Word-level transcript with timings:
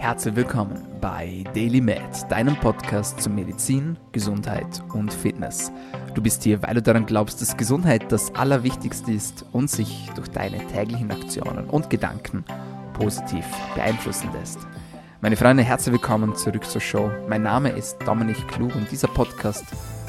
Herzlich 0.00 0.36
willkommen 0.36 0.80
bei 1.00 1.42
Daily 1.54 1.80
Med, 1.80 2.00
deinem 2.28 2.54
Podcast 2.54 3.20
zu 3.20 3.28
Medizin, 3.28 3.98
Gesundheit 4.12 4.80
und 4.94 5.12
Fitness. 5.12 5.72
Du 6.14 6.22
bist 6.22 6.44
hier, 6.44 6.62
weil 6.62 6.74
du 6.74 6.82
daran 6.82 7.04
glaubst, 7.04 7.42
dass 7.42 7.56
Gesundheit 7.56 8.10
das 8.12 8.32
Allerwichtigste 8.36 9.10
ist 9.10 9.44
und 9.50 9.68
sich 9.68 10.08
durch 10.14 10.28
deine 10.28 10.64
täglichen 10.68 11.10
Aktionen 11.10 11.68
und 11.68 11.90
Gedanken 11.90 12.44
positiv 12.94 13.44
beeinflussen 13.74 14.30
lässt. 14.32 14.60
Meine 15.20 15.36
Freunde, 15.36 15.64
herzlich 15.64 15.94
willkommen 15.94 16.36
zurück 16.36 16.64
zur 16.64 16.80
Show. 16.80 17.10
Mein 17.28 17.42
Name 17.42 17.70
ist 17.70 17.98
Dominik 18.06 18.46
Klug 18.46 18.76
und 18.76 18.88
dieser 18.92 19.08
Podcast 19.08 19.64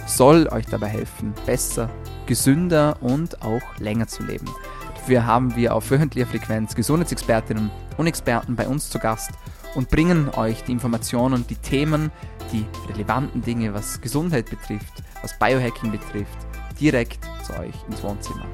soll 0.05 0.47
euch 0.49 0.67
dabei 0.67 0.87
helfen, 0.87 1.33
besser, 1.47 1.89
gesünder 2.27 2.95
und 3.01 3.41
auch 3.41 3.63
länger 3.79 4.07
zu 4.07 4.21
leben. 4.23 4.45
Dafür 4.93 5.25
haben 5.25 5.55
wir 5.55 5.73
auf 5.73 5.89
wöchentlicher 5.89 6.27
Frequenz 6.27 6.75
Gesundheitsexpertinnen 6.75 7.71
und 7.97 8.05
Experten 8.05 8.55
bei 8.55 8.67
uns 8.67 8.91
zu 8.91 8.99
Gast 8.99 9.31
und 9.75 9.89
bringen 9.89 10.29
euch 10.35 10.63
die 10.63 10.71
Informationen, 10.71 11.45
die 11.47 11.55
Themen, 11.55 12.11
die 12.51 12.65
relevanten 12.91 13.41
Dinge, 13.41 13.73
was 13.73 14.01
Gesundheit 14.01 14.49
betrifft, 14.49 15.03
was 15.21 15.37
Biohacking 15.37 15.91
betrifft, 15.91 16.37
direkt 16.79 17.19
zu 17.43 17.53
euch 17.53 17.75
ins 17.89 18.03
Wohnzimmer. 18.03 18.45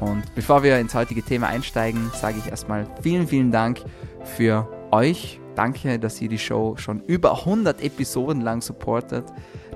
Und 0.00 0.22
bevor 0.34 0.62
wir 0.62 0.78
ins 0.78 0.94
heutige 0.94 1.22
Thema 1.22 1.48
einsteigen, 1.48 2.10
sage 2.14 2.38
ich 2.38 2.50
erstmal 2.50 2.86
vielen, 3.00 3.26
vielen 3.26 3.50
Dank 3.50 3.80
für 4.24 4.68
euch. 4.90 5.40
Danke, 5.54 5.98
dass 5.98 6.20
ihr 6.20 6.28
die 6.28 6.38
Show 6.38 6.76
schon 6.76 7.00
über 7.00 7.38
100 7.38 7.82
Episoden 7.82 8.42
lang 8.42 8.60
supportet, 8.60 9.24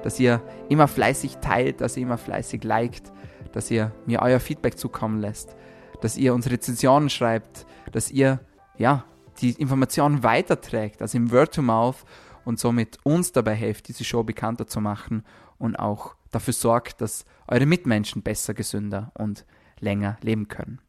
dass 0.02 0.20
ihr 0.20 0.42
immer 0.68 0.88
fleißig 0.88 1.38
teilt, 1.38 1.80
dass 1.80 1.96
ihr 1.96 2.02
immer 2.02 2.18
fleißig 2.18 2.62
liked, 2.64 3.10
dass 3.52 3.70
ihr 3.70 3.92
mir 4.04 4.20
euer 4.20 4.40
Feedback 4.40 4.78
zukommen 4.78 5.20
lässt, 5.20 5.56
dass 6.02 6.18
ihr 6.18 6.34
uns 6.34 6.50
Rezensionen 6.50 7.08
schreibt, 7.08 7.66
dass 7.92 8.10
ihr 8.10 8.40
ja 8.76 9.04
die 9.40 9.52
Informationen 9.52 10.22
weiterträgt, 10.22 11.02
also 11.02 11.16
im 11.16 11.30
Word 11.30 11.54
to 11.54 11.62
Mouth 11.62 12.04
und 12.44 12.58
somit 12.58 12.98
uns 13.02 13.32
dabei 13.32 13.54
hilft, 13.54 13.88
diese 13.88 14.04
Show 14.04 14.22
bekannter 14.22 14.66
zu 14.66 14.80
machen 14.80 15.24
und 15.58 15.76
auch 15.78 16.14
dafür 16.30 16.54
sorgt, 16.54 17.00
dass 17.00 17.24
eure 17.46 17.66
Mitmenschen 17.66 18.22
besser, 18.22 18.54
gesünder 18.54 19.12
und 19.14 19.44
länger 19.80 20.16
leben 20.22 20.48
können. 20.48 20.80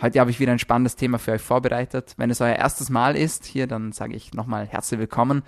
Heute 0.00 0.20
habe 0.20 0.30
ich 0.30 0.40
wieder 0.40 0.52
ein 0.52 0.58
spannendes 0.58 0.96
Thema 0.96 1.18
für 1.18 1.32
euch 1.32 1.42
vorbereitet. 1.42 2.14
Wenn 2.16 2.30
es 2.30 2.40
euer 2.40 2.56
erstes 2.56 2.90
Mal 2.90 3.16
ist 3.16 3.44
hier, 3.44 3.66
dann 3.66 3.92
sage 3.92 4.14
ich 4.14 4.34
nochmal 4.34 4.66
herzlich 4.66 4.98
willkommen. 4.98 5.42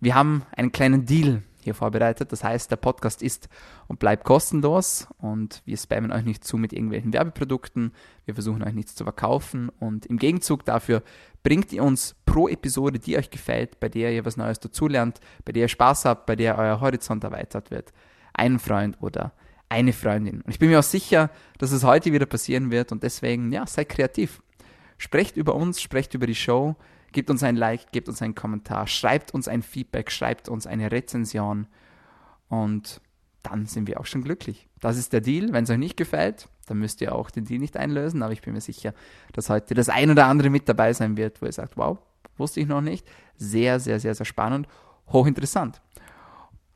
Wir 0.00 0.14
haben 0.14 0.42
einen 0.56 0.72
kleinen 0.72 1.06
Deal 1.06 1.42
hier 1.64 1.74
vorbereitet. 1.74 2.32
Das 2.32 2.44
heißt, 2.44 2.70
der 2.70 2.76
Podcast 2.76 3.22
ist 3.22 3.48
und 3.88 3.98
bleibt 3.98 4.24
kostenlos 4.24 5.08
und 5.18 5.62
wir 5.64 5.76
spammen 5.76 6.12
euch 6.12 6.24
nicht 6.24 6.44
zu 6.44 6.56
mit 6.56 6.72
irgendwelchen 6.72 7.12
Werbeprodukten. 7.12 7.92
Wir 8.24 8.34
versuchen 8.34 8.62
euch 8.62 8.74
nichts 8.74 8.94
zu 8.94 9.04
verkaufen 9.04 9.70
und 9.80 10.06
im 10.06 10.18
Gegenzug 10.18 10.64
dafür 10.64 11.02
bringt 11.42 11.72
ihr 11.72 11.82
uns 11.82 12.14
pro 12.26 12.48
Episode, 12.48 12.98
die 12.98 13.16
euch 13.16 13.30
gefällt, 13.30 13.80
bei 13.80 13.88
der 13.88 14.12
ihr 14.12 14.24
was 14.24 14.36
Neues 14.36 14.60
dazulernt, 14.60 15.20
bei 15.44 15.52
der 15.52 15.62
ihr 15.62 15.68
Spaß 15.68 16.04
habt, 16.04 16.26
bei 16.26 16.36
der 16.36 16.58
euer 16.58 16.80
Horizont 16.80 17.24
erweitert 17.24 17.70
wird, 17.70 17.92
einen 18.32 18.58
Freund 18.58 18.96
oder 19.00 19.32
eine 19.68 19.92
Freundin. 19.92 20.42
Und 20.42 20.50
ich 20.50 20.58
bin 20.58 20.68
mir 20.68 20.78
auch 20.78 20.84
sicher, 20.84 21.30
dass 21.58 21.72
es 21.72 21.82
heute 21.82 22.12
wieder 22.12 22.26
passieren 22.26 22.70
wird 22.70 22.92
und 22.92 23.02
deswegen, 23.02 23.50
ja, 23.52 23.66
seid 23.66 23.88
kreativ. 23.88 24.42
Sprecht 24.98 25.36
über 25.36 25.54
uns, 25.54 25.80
sprecht 25.80 26.14
über 26.14 26.26
die 26.26 26.34
Show, 26.34 26.76
gebt 27.12 27.30
uns 27.30 27.42
ein 27.42 27.56
Like, 27.56 27.92
gebt 27.92 28.08
uns 28.08 28.22
einen 28.22 28.34
Kommentar, 28.34 28.86
schreibt 28.86 29.32
uns 29.32 29.48
ein 29.48 29.62
Feedback, 29.62 30.10
schreibt 30.10 30.48
uns 30.48 30.66
eine 30.66 30.90
Rezension 30.90 31.66
und 32.48 33.00
dann 33.42 33.66
sind 33.66 33.88
wir 33.88 34.00
auch 34.00 34.06
schon 34.06 34.22
glücklich. 34.22 34.68
Das 34.80 34.96
ist 34.96 35.12
der 35.12 35.20
Deal. 35.20 35.52
Wenn 35.52 35.64
es 35.64 35.70
euch 35.70 35.78
nicht 35.78 35.96
gefällt, 35.96 36.48
dann 36.66 36.78
müsst 36.78 37.00
ihr 37.00 37.14
auch 37.14 37.30
den 37.30 37.44
Deal 37.44 37.60
nicht 37.60 37.76
einlösen, 37.76 38.22
aber 38.22 38.32
ich 38.32 38.42
bin 38.42 38.54
mir 38.54 38.60
sicher, 38.60 38.94
dass 39.32 39.50
heute 39.50 39.74
das 39.74 39.88
ein 39.88 40.10
oder 40.10 40.26
andere 40.26 40.50
mit 40.50 40.68
dabei 40.68 40.92
sein 40.92 41.16
wird, 41.16 41.42
wo 41.42 41.46
ihr 41.46 41.52
sagt, 41.52 41.76
wow, 41.76 41.98
wusste 42.36 42.60
ich 42.60 42.66
noch 42.66 42.80
nicht. 42.80 43.06
Sehr, 43.36 43.80
sehr, 43.80 43.98
sehr, 44.00 44.14
sehr 44.14 44.26
spannend, 44.26 44.68
hochinteressant. 45.08 45.80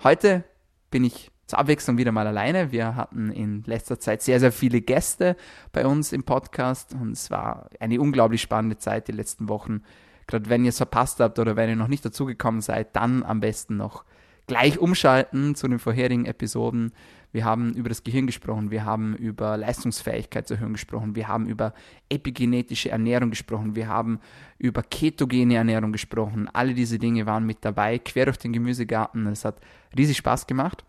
Heute 0.03 0.45
bin 0.91 1.05
ich 1.05 1.31
zur 1.47 1.61
Abwechslung 1.61 1.97
wieder 1.99 2.13
mal 2.13 2.27
alleine. 2.27 2.73
Wir 2.73 2.97
hatten 2.97 3.31
in 3.31 3.63
letzter 3.65 4.01
Zeit 4.01 4.23
sehr, 4.23 4.41
sehr 4.41 4.53
viele 4.53 4.81
Gäste 4.81 5.37
bei 5.73 5.87
uns 5.87 6.13
im 6.13 6.25
Podcast 6.25 6.95
und 6.95 7.13
es 7.13 7.31
war 7.31 7.69
eine 7.79 8.01
unglaublich 8.01 8.43
spannende 8.43 8.79
Zeit 8.79 9.09
die 9.09 9.13
letzten 9.13 9.49
Wochen. 9.49 9.83
Gerade 10.27 10.49
wenn 10.49 10.65
ihr 10.65 10.71
es 10.71 10.79
verpasst 10.79 11.21
habt 11.21 11.39
oder 11.39 11.57
wenn 11.57 11.69
ihr 11.69 11.77
noch 11.77 11.89
nicht 11.89 12.05
dazugekommen 12.05 12.61
seid, 12.61 12.97
dann 12.97 13.23
am 13.23 13.41
besten 13.41 13.77
noch 13.77 14.05
gleich 14.47 14.79
umschalten 14.79 15.55
zu 15.55 15.69
den 15.69 15.79
vorherigen 15.79 16.25
Episoden. 16.25 16.93
Wir 17.33 17.45
haben 17.45 17.75
über 17.75 17.89
das 17.89 18.03
Gehirn 18.03 18.27
gesprochen, 18.27 18.71
wir 18.71 18.85
haben 18.85 19.15
über 19.17 19.57
Leistungsfähigkeit 19.57 20.49
zu 20.49 20.59
hören 20.59 20.73
gesprochen, 20.73 21.15
wir 21.17 21.29
haben 21.29 21.47
über 21.47 21.75
epigenetische 22.09 22.91
Ernährung 22.91 23.31
gesprochen, 23.31 23.75
wir 23.75 23.89
haben 23.89 24.21
über 24.59 24.83
ketogene 24.83 25.57
Ernährung 25.57 25.93
gesprochen. 25.93 26.49
Alle 26.53 26.75
diese 26.75 26.99
Dinge 26.99 27.27
waren 27.27 27.45
mit 27.45 27.59
dabei, 27.65 27.99
quer 27.99 28.27
durch 28.27 28.39
den 28.39 28.53
Gemüsegarten. 28.53 29.27
Es 29.27 29.45
hat 29.45 29.61
riesig 29.97 30.17
Spaß 30.17 30.47
gemacht. 30.47 30.85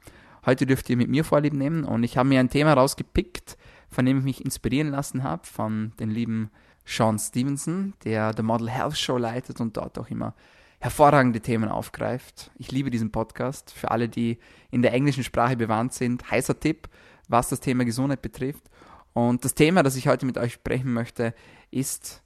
Heute 0.45 0.65
dürft 0.65 0.89
ihr 0.89 0.95
mit 0.95 1.09
mir 1.09 1.25
Vorlieb 1.25 1.53
nehmen 1.53 1.83
und 1.83 2.03
ich 2.03 2.17
habe 2.17 2.29
mir 2.29 2.39
ein 2.39 2.49
Thema 2.49 2.73
rausgepickt, 2.73 3.57
von 3.89 4.05
dem 4.05 4.19
ich 4.19 4.23
mich 4.23 4.45
inspirieren 4.45 4.91
lassen 4.91 5.23
habe, 5.23 5.45
von 5.45 5.91
den 5.99 6.09
lieben 6.09 6.49
Sean 6.87 7.19
Stevenson, 7.19 7.93
der 8.05 8.33
The 8.35 8.43
Model 8.43 8.69
Health 8.69 8.97
Show 8.97 9.17
leitet 9.17 9.59
und 9.59 9.75
dort 9.75 9.99
auch 9.99 10.09
immer 10.09 10.33
hervorragende 10.79 11.41
Themen 11.41 11.69
aufgreift. 11.69 12.49
Ich 12.55 12.71
liebe 12.71 12.89
diesen 12.89 13.11
Podcast. 13.11 13.71
Für 13.71 13.91
alle, 13.91 14.07
die 14.07 14.37
in 14.71 14.81
der 14.81 14.93
englischen 14.93 15.23
Sprache 15.23 15.57
bewandt 15.57 15.93
sind, 15.93 16.31
heißer 16.31 16.59
Tipp, 16.59 16.87
was 17.27 17.49
das 17.49 17.59
Thema 17.59 17.83
Gesundheit 17.83 18.21
betrifft. 18.21 18.63
Und 19.11 19.43
das 19.43 19.53
Thema, 19.53 19.83
das 19.83 19.97
ich 19.97 20.07
heute 20.07 20.25
mit 20.25 20.37
euch 20.37 20.53
sprechen 20.53 20.93
möchte, 20.93 21.33
ist 21.71 22.23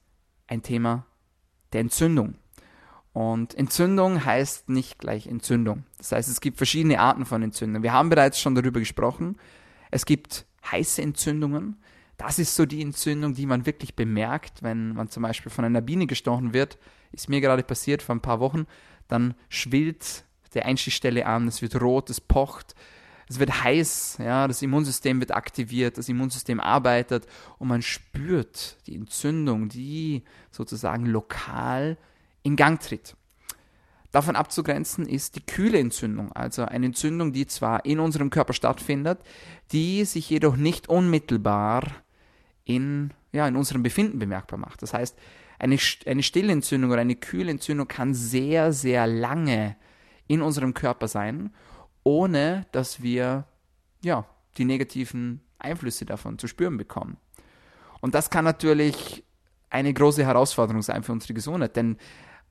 ein 0.47 0.61
Thema 0.61 1.07
der 1.73 1.81
Entzündung. 1.81 2.35
Und 3.13 3.55
Entzündung 3.55 4.23
heißt 4.23 4.69
nicht 4.69 4.99
gleich 4.99 5.25
Entzündung. 5.25 5.85
Das 5.97 6.11
heißt, 6.11 6.29
es 6.29 6.39
gibt 6.39 6.57
verschiedene 6.57 6.99
Arten 6.99 7.25
von 7.25 7.41
Entzündung. 7.41 7.81
Wir 7.81 7.93
haben 7.93 8.09
bereits 8.09 8.39
schon 8.39 8.53
darüber 8.53 8.79
gesprochen. 8.79 9.37
Es 9.89 10.05
gibt 10.05 10.45
heiße 10.69 11.01
Entzündungen. 11.01 11.80
Das 12.21 12.37
ist 12.37 12.55
so 12.55 12.67
die 12.67 12.83
Entzündung, 12.83 13.33
die 13.33 13.47
man 13.47 13.65
wirklich 13.65 13.95
bemerkt, 13.95 14.61
wenn 14.61 14.93
man 14.93 15.09
zum 15.09 15.23
Beispiel 15.23 15.51
von 15.51 15.65
einer 15.65 15.81
Biene 15.81 16.05
gestochen 16.05 16.53
wird. 16.53 16.77
Ist 17.11 17.29
mir 17.29 17.41
gerade 17.41 17.63
passiert 17.63 18.03
vor 18.03 18.13
ein 18.13 18.21
paar 18.21 18.39
Wochen. 18.39 18.67
Dann 19.07 19.33
schwillt 19.49 20.23
der 20.53 20.67
Einstichstelle 20.67 21.25
an, 21.25 21.47
es 21.47 21.63
wird 21.63 21.81
rot, 21.81 22.11
es 22.11 22.21
pocht, 22.21 22.75
es 23.27 23.39
wird 23.39 23.63
heiß, 23.63 24.19
ja, 24.19 24.47
das 24.47 24.61
Immunsystem 24.61 25.19
wird 25.19 25.31
aktiviert, 25.31 25.97
das 25.97 26.09
Immunsystem 26.09 26.59
arbeitet 26.59 27.25
und 27.57 27.69
man 27.69 27.81
spürt 27.81 28.77
die 28.85 28.95
Entzündung, 28.95 29.69
die 29.69 30.23
sozusagen 30.51 31.07
lokal 31.07 31.97
in 32.43 32.55
Gang 32.55 32.79
tritt. 32.79 33.15
Davon 34.11 34.35
abzugrenzen 34.35 35.07
ist 35.07 35.37
die 35.37 35.45
kühle 35.45 35.79
Entzündung, 35.79 36.31
also 36.33 36.65
eine 36.65 36.85
Entzündung, 36.85 37.33
die 37.33 37.47
zwar 37.47 37.83
in 37.85 37.99
unserem 37.99 38.29
Körper 38.29 38.53
stattfindet, 38.53 39.19
die 39.71 40.05
sich 40.05 40.29
jedoch 40.29 40.55
nicht 40.55 40.87
unmittelbar 40.87 41.83
in, 42.65 43.13
ja, 43.31 43.47
in 43.47 43.55
unserem 43.55 43.83
Befinden 43.83 44.19
bemerkbar 44.19 44.59
macht. 44.59 44.81
Das 44.81 44.93
heißt, 44.93 45.17
eine, 45.59 45.77
eine 46.05 46.23
stille 46.23 46.51
Entzündung 46.51 46.91
oder 46.91 47.01
eine 47.01 47.15
kühle 47.15 47.51
Entzündung 47.51 47.87
kann 47.87 48.13
sehr, 48.13 48.73
sehr 48.73 49.05
lange 49.07 49.75
in 50.27 50.41
unserem 50.41 50.73
Körper 50.73 51.07
sein, 51.07 51.53
ohne 52.03 52.65
dass 52.71 53.01
wir 53.01 53.45
ja, 54.03 54.25
die 54.57 54.65
negativen 54.65 55.41
Einflüsse 55.59 56.05
davon 56.05 56.39
zu 56.39 56.47
spüren 56.47 56.77
bekommen. 56.77 57.17
Und 57.99 58.15
das 58.15 58.29
kann 58.29 58.45
natürlich 58.45 59.23
eine 59.69 59.93
große 59.93 60.25
Herausforderung 60.25 60.81
sein 60.81 61.03
für 61.03 61.11
unsere 61.11 61.33
Gesundheit, 61.33 61.75
denn 61.75 61.97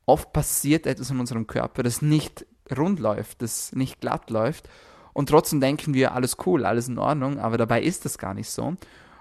oft 0.07 0.33
passiert 0.33 0.87
etwas 0.87 1.11
in 1.11 1.21
unserem 1.21 1.47
Körper, 1.47 1.83
das 1.83 2.03
nicht 2.03 2.47
rund 2.77 3.01
läuft, 3.01 3.43
das 3.43 3.73
nicht 3.73 4.01
glatt 4.01 4.31
läuft. 4.31 4.69
Und 5.13 5.29
trotzdem 5.29 5.61
denken 5.61 5.93
wir, 5.93 6.15
alles 6.15 6.37
cool, 6.47 6.65
alles 6.65 6.89
in 6.89 6.99
Ordnung, 6.99 7.39
aber 7.39 7.59
dabei 7.59 7.83
ist 7.83 8.05
das 8.05 8.17
gar 8.17 8.33
nicht 8.33 8.49
so. 8.49 8.77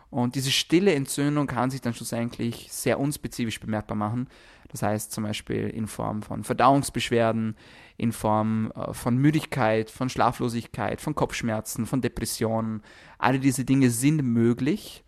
Und 0.09 0.35
diese 0.35 0.51
stille 0.51 0.93
Entzündung 0.93 1.45
kann 1.47 1.69
sich 1.69 1.81
dann 1.81 1.93
schlussendlich 1.93 2.67
sehr 2.71 2.99
unspezifisch 2.99 3.59
bemerkbar 3.59 3.95
machen. 3.95 4.27
Das 4.69 4.81
heißt 4.81 5.11
zum 5.11 5.23
Beispiel 5.23 5.67
in 5.67 5.87
Form 5.87 6.21
von 6.21 6.43
Verdauungsbeschwerden, 6.43 7.55
in 7.97 8.11
Form 8.11 8.71
äh, 8.75 8.93
von 8.93 9.17
Müdigkeit, 9.17 9.89
von 9.89 10.09
Schlaflosigkeit, 10.09 11.01
von 11.01 11.15
Kopfschmerzen, 11.15 11.85
von 11.85 12.01
Depressionen. 12.01 12.81
Alle 13.17 13.39
diese 13.39 13.65
Dinge 13.65 13.89
sind 13.89 14.23
möglich. 14.23 15.03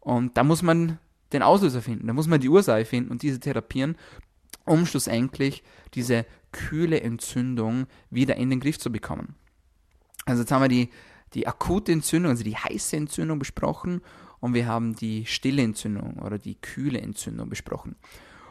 Und 0.00 0.36
da 0.36 0.44
muss 0.44 0.62
man 0.62 0.98
den 1.32 1.42
Auslöser 1.42 1.80
finden, 1.80 2.08
da 2.08 2.12
muss 2.12 2.26
man 2.26 2.40
die 2.40 2.50
Ursache 2.50 2.84
finden 2.84 3.10
und 3.10 3.22
diese 3.22 3.40
therapieren 3.40 3.96
um 4.64 4.86
schlussendlich 4.86 5.62
diese 5.94 6.26
kühle 6.52 7.00
Entzündung 7.00 7.86
wieder 8.10 8.36
in 8.36 8.50
den 8.50 8.60
Griff 8.60 8.78
zu 8.78 8.92
bekommen. 8.92 9.34
Also 10.24 10.42
jetzt 10.42 10.52
haben 10.52 10.62
wir 10.62 10.68
die, 10.68 10.90
die 11.34 11.46
akute 11.46 11.92
Entzündung, 11.92 12.30
also 12.30 12.44
die 12.44 12.56
heiße 12.56 12.96
Entzündung 12.96 13.38
besprochen 13.38 14.02
und 14.42 14.54
wir 14.54 14.66
haben 14.66 14.96
die 14.96 15.24
stille 15.24 15.62
Entzündung 15.62 16.18
oder 16.18 16.36
die 16.36 16.56
kühle 16.56 17.00
Entzündung 17.00 17.48
besprochen. 17.48 17.94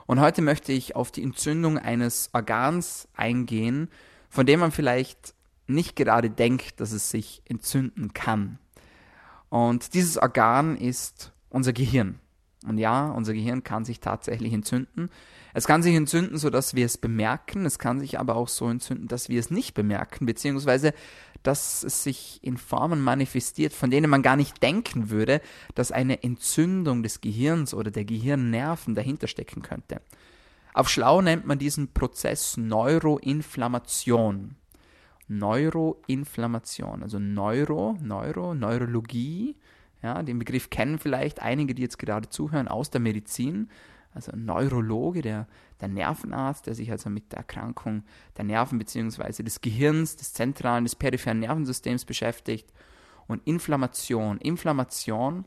Und 0.08 0.22
heute 0.22 0.42
möchte 0.42 0.72
ich 0.72 0.96
auf 0.96 1.12
die 1.12 1.22
Entzündung 1.22 1.78
eines 1.78 2.30
Organs 2.32 3.10
eingehen, 3.14 3.90
von 4.30 4.46
dem 4.46 4.62
man 4.62 4.72
vielleicht 4.72 5.36
nicht 5.68 5.98
gerade 5.98 6.30
denkt, 6.30 6.80
dass 6.80 6.94
es 6.94 7.10
sich 7.10 7.42
entzünden 7.44 8.14
kann. 8.14 8.58
Und 9.50 9.94
dieses 9.94 10.18
Organ 10.18 10.78
ist 10.78 11.34
unser 11.50 11.74
Gehirn. 11.74 12.20
Und 12.66 12.78
ja, 12.78 13.12
unser 13.12 13.34
Gehirn 13.34 13.64
kann 13.64 13.84
sich 13.84 14.00
tatsächlich 14.00 14.54
entzünden. 14.54 15.10
Es 15.54 15.68
kann 15.68 15.84
sich 15.84 15.96
entzünden, 15.96 16.38
sodass 16.38 16.74
wir 16.74 16.86
es 16.86 16.98
bemerken. 16.98 17.66
Es 17.66 17.80
kann 17.80 18.00
sich 18.00 18.18
aber 18.18 18.38
auch 18.38 18.48
so 18.48 18.70
entzünden, 18.70 19.10
dass 19.10 19.28
wir 19.28 19.42
es 19.42 19.52
nicht 19.52 19.74
bemerken, 19.74 20.26
beziehungsweise 20.26 20.94
dass 21.44 21.84
es 21.84 22.04
sich 22.04 22.40
in 22.44 22.58
Formen 22.58 23.02
manifestiert, 23.02 23.74
von 23.74 23.90
denen 23.92 24.10
man 24.10 24.22
gar 24.22 24.36
nicht 24.36 24.62
denken 24.62 25.10
würde, 25.10 25.42
dass 25.76 25.92
eine 25.92 26.24
Entzündung 26.24 27.04
des 27.04 27.22
Gehirns 27.22 27.74
oder 27.74 27.92
der 27.92 28.06
Gehirnnerven 28.06 28.96
dahinter 28.96 29.28
stecken 29.28 29.62
könnte. 29.62 30.02
Auf 30.74 30.90
Schlau 30.90 31.22
nennt 31.22 31.46
man 31.46 31.60
diesen 31.60 31.94
Prozess 31.94 32.58
Neuroinflammation. 32.58 34.56
Neuroinflammation, 35.28 37.04
also 37.04 37.20
Neuro, 37.20 37.98
Neuro, 38.02 38.54
Neurologie. 38.54 39.56
Ja, 40.04 40.24
den 40.24 40.40
Begriff 40.40 40.70
kennen 40.70 40.98
vielleicht 40.98 41.42
einige, 41.42 41.76
die 41.76 41.84
jetzt 41.84 42.00
gerade 42.00 42.30
zuhören, 42.30 42.68
aus 42.68 42.90
der 42.90 43.02
Medizin. 43.02 43.70
Also 44.14 44.32
ein 44.32 44.46
Neurologe, 44.46 45.22
der, 45.22 45.48
der 45.80 45.88
Nervenarzt, 45.88 46.68
der 46.68 46.76
sich 46.76 46.92
also 46.92 47.10
mit 47.10 47.32
der 47.32 47.40
Erkrankung 47.40 48.04
der 48.38 48.44
Nerven 48.44 48.78
bzw. 48.78 49.44
des 49.44 49.62
Gehirns, 49.62 50.18
des 50.18 50.34
zentralen, 50.34 50.84
des 50.84 50.96
peripheren 50.96 51.40
Nervensystems 51.40 52.06
beschäftigt. 52.06 52.72
Und 53.28 53.46
Inflammation. 53.48 54.38
Inflammation 54.40 55.46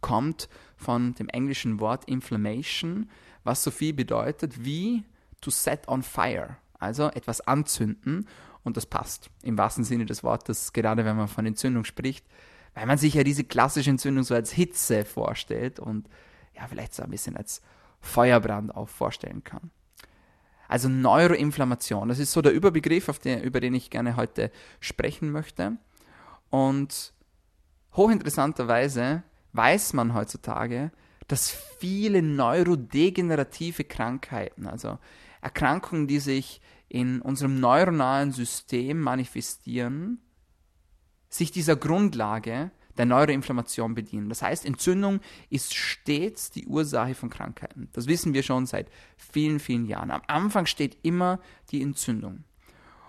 kommt 0.00 0.48
von 0.76 1.14
dem 1.14 1.28
englischen 1.28 1.80
Wort 1.80 2.04
Inflammation, 2.04 3.08
was 3.44 3.62
so 3.62 3.70
viel 3.70 3.94
bedeutet 3.94 4.64
wie 4.64 5.04
to 5.40 5.50
set 5.50 5.88
on 5.88 6.02
fire, 6.02 6.56
also 6.78 7.08
etwas 7.08 7.40
anzünden 7.40 8.26
und 8.64 8.76
das 8.76 8.84
passt 8.84 9.30
im 9.42 9.56
wahrsten 9.56 9.84
Sinne 9.84 10.06
des 10.06 10.24
Wortes, 10.24 10.72
gerade 10.72 11.04
wenn 11.04 11.16
man 11.16 11.28
von 11.28 11.46
Entzündung 11.46 11.84
spricht, 11.84 12.26
weil 12.74 12.86
man 12.86 12.98
sich 12.98 13.14
ja 13.14 13.22
diese 13.22 13.44
klassische 13.44 13.90
Entzündung 13.90 14.24
so 14.24 14.34
als 14.34 14.50
Hitze 14.50 15.04
vorstellt 15.04 15.78
und 15.78 16.08
ja, 16.54 16.66
vielleicht 16.66 16.94
so 16.94 17.02
ein 17.02 17.10
bisschen 17.10 17.36
als 17.36 17.62
Feuerbrand 18.00 18.74
auch 18.74 18.88
vorstellen 18.88 19.44
kann. 19.44 19.70
Also 20.68 20.88
Neuroinflammation, 20.88 22.08
das 22.08 22.18
ist 22.18 22.32
so 22.32 22.42
der 22.42 22.52
Überbegriff, 22.52 23.06
den, 23.20 23.42
über 23.42 23.60
den 23.60 23.74
ich 23.74 23.90
gerne 23.90 24.16
heute 24.16 24.50
sprechen 24.80 25.30
möchte. 25.30 25.76
Und 26.50 27.12
hochinteressanterweise 27.94 29.22
weiß 29.52 29.92
man 29.92 30.14
heutzutage, 30.14 30.90
dass 31.28 31.50
viele 31.78 32.22
neurodegenerative 32.22 33.84
Krankheiten, 33.84 34.66
also 34.66 34.98
Erkrankungen, 35.40 36.06
die 36.06 36.20
sich 36.20 36.60
in 36.88 37.20
unserem 37.20 37.58
neuronalen 37.60 38.32
System 38.32 39.00
manifestieren, 39.00 40.20
sich 41.28 41.50
dieser 41.50 41.76
Grundlage 41.76 42.70
der 42.98 43.06
Neuroinflammation 43.06 43.94
bedienen. 43.94 44.28
Das 44.28 44.42
heißt, 44.42 44.64
Entzündung 44.64 45.20
ist 45.50 45.74
stets 45.74 46.50
die 46.50 46.66
Ursache 46.66 47.14
von 47.14 47.30
Krankheiten. 47.30 47.88
Das 47.92 48.06
wissen 48.06 48.34
wir 48.34 48.42
schon 48.42 48.66
seit 48.66 48.90
vielen, 49.16 49.60
vielen 49.60 49.86
Jahren. 49.86 50.10
Am 50.10 50.22
Anfang 50.26 50.66
steht 50.66 50.98
immer 51.02 51.40
die 51.70 51.82
Entzündung. 51.82 52.44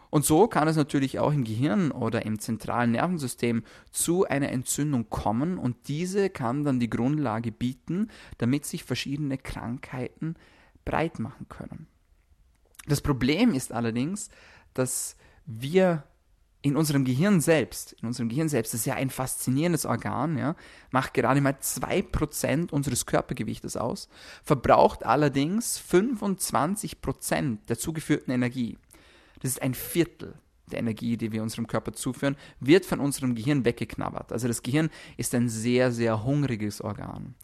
Und 0.09 0.25
so 0.25 0.47
kann 0.47 0.67
es 0.67 0.77
natürlich 0.77 1.19
auch 1.19 1.33
im 1.33 1.43
Gehirn 1.43 1.91
oder 1.91 2.25
im 2.25 2.39
zentralen 2.39 2.91
Nervensystem 2.91 3.63
zu 3.91 4.25
einer 4.25 4.49
Entzündung 4.49 5.09
kommen 5.09 5.57
und 5.57 5.89
diese 5.89 6.29
kann 6.29 6.63
dann 6.63 6.79
die 6.79 6.89
Grundlage 6.89 7.51
bieten, 7.51 8.09
damit 8.37 8.65
sich 8.65 8.83
verschiedene 8.83 9.37
Krankheiten 9.37 10.35
breit 10.85 11.19
machen 11.19 11.47
können. 11.49 11.87
Das 12.87 13.01
Problem 13.01 13.53
ist 13.53 13.73
allerdings, 13.73 14.29
dass 14.73 15.17
wir 15.45 16.03
in 16.67 16.75
unserem 16.75 17.05
Gehirn 17.05 17.39
selbst, 17.39 17.93
in 17.93 18.07
unserem 18.07 18.29
Gehirn 18.29 18.49
selbst, 18.49 18.73
das 18.73 18.81
ist 18.81 18.85
ja 18.85 18.95
ein 18.95 19.09
faszinierendes 19.09 19.85
Organ, 19.85 20.37
ja, 20.37 20.55
macht 20.91 21.13
gerade 21.13 21.39
mal 21.41 21.53
2% 21.53 22.71
unseres 22.71 23.05
Körpergewichtes 23.05 23.77
aus, 23.77 24.09
verbraucht 24.43 25.05
allerdings 25.05 25.79
25% 25.79 27.59
der 27.67 27.77
zugeführten 27.77 28.33
Energie. 28.33 28.77
Das 29.41 29.51
ist 29.51 29.61
ein 29.61 29.73
Viertel 29.73 30.35
der 30.71 30.79
Energie, 30.79 31.15
die 31.15 31.31
wir 31.31 31.41
unserem 31.41 31.67
Körper 31.67 31.93
zuführen, 31.93 32.35
wird 32.59 32.85
von 32.85 32.99
unserem 32.99 33.35
Gehirn 33.35 33.63
weggeknabbert. 33.63 34.33
Also 34.33 34.47
das 34.47 34.61
Gehirn 34.61 34.89
ist 35.15 35.33
ein 35.33 35.47
sehr, 35.47 35.91
sehr 35.91 36.25
hungriges 36.25 36.81
Organ. 36.81 37.35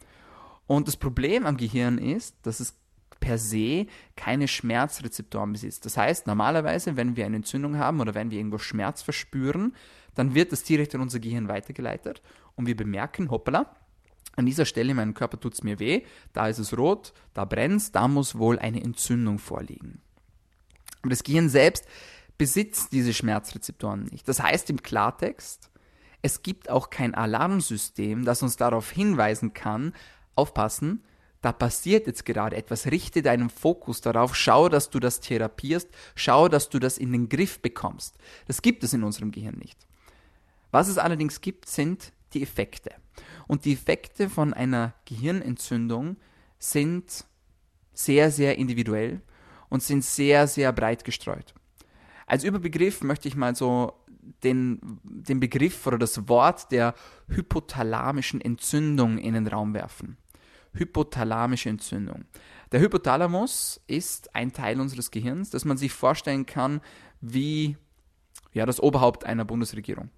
Und 0.66 0.88
das 0.88 0.96
Problem 0.96 1.46
am 1.46 1.56
Gehirn 1.56 1.98
ist, 1.98 2.36
dass 2.42 2.60
es 2.60 2.74
per 3.24 3.38
se 3.38 3.86
keine 4.16 4.46
Schmerzrezeptoren 4.48 5.52
besitzt. 5.52 5.86
Das 5.86 5.96
heißt, 5.96 6.26
normalerweise, 6.26 6.96
wenn 6.96 7.16
wir 7.16 7.24
eine 7.24 7.36
Entzündung 7.36 7.78
haben 7.78 8.00
oder 8.00 8.14
wenn 8.14 8.30
wir 8.30 8.36
irgendwo 8.36 8.58
Schmerz 8.58 9.00
verspüren, 9.00 9.74
dann 10.14 10.34
wird 10.34 10.52
das 10.52 10.62
direkt 10.62 10.92
in 10.92 11.00
unser 11.00 11.20
Gehirn 11.20 11.48
weitergeleitet 11.48 12.20
und 12.54 12.66
wir 12.66 12.76
bemerken, 12.76 13.30
hoppala, 13.30 13.74
an 14.36 14.44
dieser 14.44 14.66
Stelle 14.66 14.90
in 14.90 14.96
meinem 14.96 15.14
Körper 15.14 15.40
tut 15.40 15.54
es 15.54 15.62
mir 15.62 15.78
weh, 15.78 16.02
da 16.34 16.48
ist 16.48 16.58
es 16.58 16.76
rot, 16.76 17.14
da 17.32 17.46
brennt 17.46 17.80
es, 17.80 17.92
da 17.92 18.08
muss 18.08 18.36
wohl 18.36 18.58
eine 18.58 18.82
Entzündung 18.82 19.38
vorliegen. 19.38 20.02
Aber 21.00 21.10
das 21.10 21.22
Gehirn 21.22 21.48
selbst 21.48 21.86
besitzt 22.36 22.92
diese 22.92 23.14
Schmerzrezeptoren 23.14 24.04
nicht. 24.04 24.28
Das 24.28 24.42
heißt 24.42 24.68
im 24.68 24.82
Klartext, 24.82 25.70
es 26.20 26.42
gibt 26.42 26.68
auch 26.68 26.90
kein 26.90 27.14
Alarmsystem, 27.14 28.24
das 28.24 28.42
uns 28.42 28.56
darauf 28.56 28.90
hinweisen 28.90 29.54
kann, 29.54 29.94
aufpassen, 30.34 31.02
da 31.44 31.52
passiert 31.52 32.06
jetzt 32.06 32.24
gerade 32.24 32.56
etwas, 32.56 32.86
richte 32.86 33.20
deinen 33.20 33.50
Fokus 33.50 34.00
darauf, 34.00 34.34
schau, 34.34 34.70
dass 34.70 34.88
du 34.88 34.98
das 34.98 35.20
therapierst, 35.20 35.88
schau, 36.14 36.48
dass 36.48 36.70
du 36.70 36.78
das 36.78 36.96
in 36.96 37.12
den 37.12 37.28
Griff 37.28 37.60
bekommst. 37.60 38.16
Das 38.46 38.62
gibt 38.62 38.82
es 38.82 38.94
in 38.94 39.02
unserem 39.02 39.30
Gehirn 39.30 39.58
nicht. 39.58 39.86
Was 40.70 40.88
es 40.88 40.96
allerdings 40.96 41.42
gibt, 41.42 41.68
sind 41.68 42.12
die 42.32 42.42
Effekte. 42.42 42.92
Und 43.46 43.66
die 43.66 43.74
Effekte 43.74 44.30
von 44.30 44.54
einer 44.54 44.94
Gehirnentzündung 45.04 46.16
sind 46.58 47.26
sehr, 47.92 48.30
sehr 48.30 48.56
individuell 48.56 49.20
und 49.68 49.82
sind 49.82 50.02
sehr, 50.02 50.46
sehr 50.46 50.72
breit 50.72 51.04
gestreut. 51.04 51.52
Als 52.26 52.42
Überbegriff 52.42 53.02
möchte 53.02 53.28
ich 53.28 53.36
mal 53.36 53.54
so 53.54 53.92
den, 54.42 54.80
den 55.02 55.40
Begriff 55.40 55.86
oder 55.86 55.98
das 55.98 56.26
Wort 56.26 56.72
der 56.72 56.94
hypothalamischen 57.28 58.40
Entzündung 58.40 59.18
in 59.18 59.34
den 59.34 59.46
Raum 59.46 59.74
werfen 59.74 60.16
hypothalamische 60.74 61.68
Entzündung. 61.68 62.24
Der 62.72 62.80
Hypothalamus 62.80 63.80
ist 63.86 64.34
ein 64.34 64.52
Teil 64.52 64.80
unseres 64.80 65.10
Gehirns, 65.10 65.50
das 65.50 65.64
man 65.64 65.76
sich 65.76 65.92
vorstellen 65.92 66.46
kann 66.46 66.80
wie 67.20 67.76
ja, 68.52 68.66
das 68.66 68.80
Oberhaupt 68.80 69.24
einer 69.24 69.44
Bundesregierung. 69.44 70.10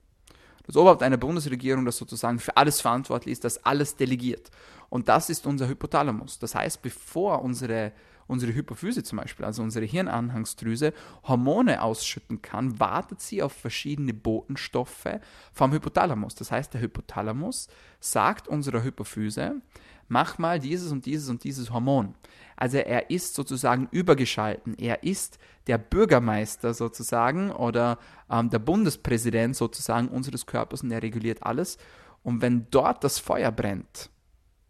Das 0.66 0.76
Oberhaupt 0.76 1.02
einer 1.02 1.16
Bundesregierung, 1.16 1.84
das 1.84 1.96
sozusagen 1.96 2.38
für 2.38 2.56
alles 2.56 2.80
verantwortlich 2.80 3.32
ist, 3.32 3.44
das 3.44 3.64
alles 3.64 3.96
delegiert. 3.96 4.50
Und 4.88 5.08
das 5.08 5.30
ist 5.30 5.46
unser 5.46 5.68
Hypothalamus. 5.68 6.38
Das 6.38 6.54
heißt, 6.54 6.82
bevor 6.82 7.42
unsere, 7.42 7.92
unsere 8.26 8.52
Hypophyse 8.52 9.04
zum 9.04 9.18
Beispiel, 9.18 9.44
also 9.44 9.62
unsere 9.62 9.84
Hirnanhangsdrüse, 9.84 10.92
Hormone 11.24 11.82
ausschütten 11.82 12.42
kann, 12.42 12.80
wartet 12.80 13.20
sie 13.20 13.42
auf 13.42 13.52
verschiedene 13.52 14.12
Botenstoffe 14.12 15.20
vom 15.52 15.72
Hypothalamus. 15.72 16.34
Das 16.34 16.50
heißt, 16.50 16.74
der 16.74 16.80
Hypothalamus 16.80 17.68
sagt 18.00 18.48
unserer 18.48 18.82
Hypophyse, 18.82 19.62
mach 20.08 20.38
mal 20.38 20.58
dieses 20.58 20.92
und 20.92 21.06
dieses 21.06 21.28
und 21.28 21.44
dieses 21.44 21.70
Hormon. 21.72 22.14
Also 22.56 22.78
er 22.78 23.10
ist 23.10 23.34
sozusagen 23.34 23.88
übergeschalten. 23.90 24.74
Er 24.78 25.02
ist 25.02 25.38
der 25.66 25.78
Bürgermeister 25.78 26.72
sozusagen 26.74 27.50
oder 27.50 27.98
ähm, 28.30 28.50
der 28.50 28.58
Bundespräsident 28.58 29.56
sozusagen 29.56 30.08
unseres 30.08 30.46
Körpers 30.46 30.82
und 30.82 30.90
er 30.90 31.02
reguliert 31.02 31.42
alles. 31.42 31.76
Und 32.22 32.40
wenn 32.40 32.66
dort 32.70 33.04
das 33.04 33.18
Feuer 33.18 33.52
brennt, 33.52 34.10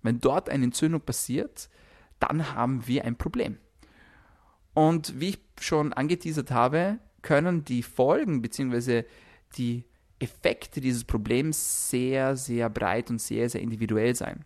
wenn 0.03 0.21
dort 0.21 0.49
eine 0.49 0.65
Entzündung 0.65 1.01
passiert, 1.01 1.69
dann 2.19 2.55
haben 2.55 2.87
wir 2.87 3.05
ein 3.05 3.17
Problem. 3.17 3.59
Und 4.75 5.21
wie 5.21 5.31
ich 5.31 5.39
schon 5.61 5.93
angeteasert 5.93 6.51
habe, 6.51 6.99
können 7.23 7.65
die 7.65 7.83
Folgen 7.83 8.43
bzw. 8.43 9.05
die 9.57 9.85
Effekte 10.19 10.81
dieses 10.81 11.05
Problems 11.05 11.91
sehr, 11.91 12.37
sehr 12.37 12.71
breit 12.71 13.11
und 13.11 13.21
sehr, 13.21 13.49
sehr 13.49 13.61
individuell 13.61 14.15
sein. 14.15 14.45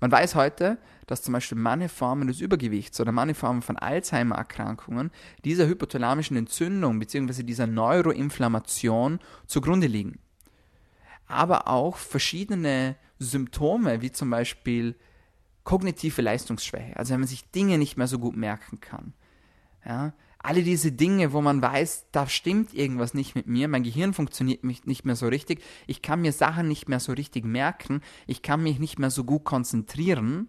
Man 0.00 0.10
weiß 0.10 0.34
heute, 0.34 0.78
dass 1.06 1.22
zum 1.22 1.32
Beispiel 1.32 1.58
manche 1.58 1.88
Formen 1.88 2.26
des 2.26 2.40
Übergewichts 2.40 3.00
oder 3.00 3.12
manche 3.12 3.34
Formen 3.34 3.62
von 3.62 3.76
Alzheimer-Erkrankungen 3.76 5.10
dieser 5.44 5.66
hypothalamischen 5.66 6.36
Entzündung 6.36 6.98
bzw. 6.98 7.42
dieser 7.42 7.66
Neuroinflammation 7.66 9.20
zugrunde 9.46 9.86
liegen. 9.86 10.18
Aber 11.26 11.68
auch 11.68 11.96
verschiedene 11.96 12.96
Symptome, 13.18 14.00
wie 14.00 14.10
zum 14.10 14.30
Beispiel 14.30 14.96
kognitive 15.64 16.22
Leistungsschwäche, 16.22 16.96
also 16.96 17.12
wenn 17.12 17.20
man 17.20 17.28
sich 17.28 17.50
Dinge 17.50 17.76
nicht 17.76 17.96
mehr 17.96 18.06
so 18.06 18.18
gut 18.18 18.36
merken 18.36 18.80
kann. 18.80 19.12
Ja, 19.84 20.12
alle 20.42 20.62
diese 20.62 20.92
Dinge, 20.92 21.32
wo 21.32 21.40
man 21.42 21.60
weiß, 21.60 22.06
da 22.12 22.26
stimmt 22.26 22.72
irgendwas 22.74 23.14
nicht 23.14 23.34
mit 23.34 23.46
mir, 23.46 23.68
mein 23.68 23.82
Gehirn 23.82 24.14
funktioniert 24.14 24.64
nicht 24.64 25.04
mehr 25.04 25.16
so 25.16 25.28
richtig, 25.28 25.62
ich 25.86 26.02
kann 26.02 26.22
mir 26.22 26.32
Sachen 26.32 26.68
nicht 26.68 26.88
mehr 26.88 27.00
so 27.00 27.12
richtig 27.12 27.44
merken, 27.44 28.00
ich 28.26 28.42
kann 28.42 28.62
mich 28.62 28.78
nicht 28.78 28.98
mehr 28.98 29.10
so 29.10 29.24
gut 29.24 29.44
konzentrieren, 29.44 30.48